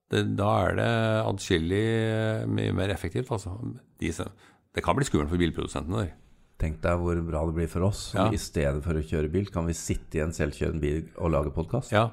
det, 0.09 0.23
da 0.39 0.49
er 0.65 0.79
det 0.79 0.91
adskillig 1.23 1.83
eh, 1.85 2.47
mye 2.49 2.73
mer 2.77 2.93
effektivt, 2.93 3.29
altså. 3.35 3.53
De, 4.01 4.09
det 4.09 4.83
kan 4.85 4.97
bli 4.97 5.07
skummelt 5.07 5.31
for 5.31 5.41
bilprodusentene 5.41 6.03
der. 6.03 6.15
Tenk 6.59 6.81
deg 6.83 6.99
hvor 6.99 7.19
bra 7.23 7.45
det 7.47 7.55
blir 7.55 7.69
for 7.71 7.87
oss. 7.87 8.09
Ja. 8.17 8.27
I 8.33 8.39
stedet 8.41 8.81
for 8.83 8.97
å 8.99 9.03
kjøre 9.05 9.31
bil, 9.31 9.47
kan 9.53 9.69
vi 9.69 9.77
sitte 9.77 10.19
i 10.19 10.23
en 10.25 10.35
selvkjørende 10.35 10.83
bil 10.83 11.03
og 11.15 11.31
lage 11.35 11.53
podkast. 11.55 11.93
Ja, 11.95 12.09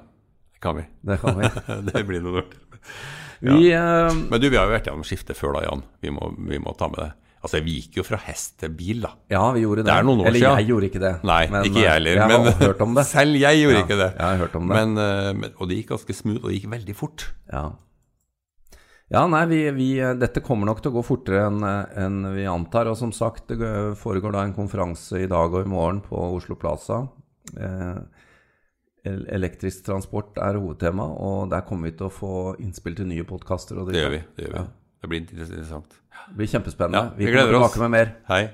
det 0.53 0.61
kan 0.63 0.77
vi. 0.79 0.85
Det 1.09 1.19
kan 1.23 1.41
vi. 1.41 1.49
det 1.89 2.03
blir 2.07 2.23
noe 2.23 2.41
lurt. 2.41 2.59
vi 3.41 3.73
Uh... 3.75 4.09
Men 4.31 4.39
du, 4.41 4.47
vi 4.49 4.57
har 4.57 4.65
jo 4.65 4.73
vært 4.73 4.87
gjennom 4.89 5.05
skiftet 5.05 5.37
før 5.37 5.57
da, 5.59 5.67
Jan. 5.67 5.83
Vi 6.01 6.13
må, 6.13 6.31
vi 6.47 6.57
må 6.63 6.71
ta 6.79 6.87
med 6.89 7.03
det. 7.03 7.11
Altså, 7.37 7.59
vi 7.61 7.75
gikk 7.77 7.99
jo 7.99 8.03
fra 8.07 8.17
hest 8.25 8.55
til 8.63 8.71
bil, 8.73 9.03
da. 9.05 9.11
ja, 9.31 9.43
vi 9.53 9.61
gjorde 9.61 9.83
det. 9.83 9.91
Det 9.91 9.93
er 9.93 10.07
noen 10.07 10.23
år 10.23 10.29
Eller 10.31 10.41
siden. 10.41 10.57
jeg 10.57 10.69
gjorde 10.71 10.87
ikke 10.89 11.01
det. 11.03 11.11
Nei, 11.29 11.41
men, 11.53 11.67
ikke 11.69 11.83
jeg 11.83 11.93
heller. 11.93 12.17
Jeg 12.17 12.31
Men 12.31 12.47
har 12.47 12.57
hørt 12.63 12.81
om 12.87 12.95
det. 12.97 13.05
selv 13.13 13.41
jeg 13.43 13.59
gjorde 13.61 13.77
Ja, 13.77 13.83
ikke 13.85 13.99
det. 13.99 14.07
jeg 14.15 14.25
har 14.25 14.39
hørt 14.41 14.55
om 14.57 14.71
det. 14.71 14.79
Men, 14.79 15.03
eh, 15.03 15.29
men, 15.37 15.53
og 15.53 15.69
det 15.69 15.77
gikk 15.77 15.91
ganske 15.93 16.15
smooth, 16.17 16.41
og 16.41 16.49
det 16.49 16.57
gikk 16.57 16.71
veldig 16.73 16.95
fort. 16.97 17.27
Ja. 17.51 17.61
Ja, 19.07 19.21
nei, 19.27 19.45
vi, 19.47 19.71
vi, 19.71 19.87
dette 20.19 20.41
kommer 20.43 20.67
nok 20.67 20.81
til 20.83 20.91
å 20.91 20.97
gå 20.97 21.03
fortere 21.07 21.45
enn 21.47 21.63
en 21.63 22.17
vi 22.35 22.43
antar. 22.49 22.89
Og 22.91 22.97
som 22.99 23.13
sagt, 23.15 23.53
det 23.55 23.95
foregår 24.01 24.35
da 24.35 24.43
en 24.43 24.55
konferanse 24.57 25.21
i 25.23 25.29
dag 25.31 25.53
og 25.55 25.63
i 25.63 25.71
morgen 25.71 26.01
på 26.03 26.19
Oslo 26.35 26.57
Plaza. 26.59 27.05
Eh, 27.55 28.01
elektrisk 29.07 29.85
transport 29.87 30.35
er 30.43 30.59
hovedtema, 30.59 31.07
og 31.07 31.47
der 31.53 31.63
kommer 31.63 31.87
vi 31.87 31.95
til 31.95 32.09
å 32.09 32.11
få 32.11 32.33
innspill 32.59 32.99
til 32.99 33.07
nye 33.07 33.23
podkaster. 33.27 33.79
Det 33.87 33.95
gjør 33.95 34.15
vi. 34.17 34.21
Det, 34.35 34.49
gjør 34.49 34.59
vi. 34.59 34.67
det 34.99 35.13
blir 35.13 35.23
interessant. 35.23 35.99
Det 36.27 36.39
blir 36.41 36.55
kjempespennende. 36.57 37.07
Ja, 37.07 37.15
vi 37.15 37.23
vi 37.23 37.31
kommer 37.31 37.45
gleder 37.47 37.61
oss. 37.61 37.71
tilbake 37.71 37.87
med 37.87 37.95
mer. 37.95 38.15
Hei. 38.27 38.45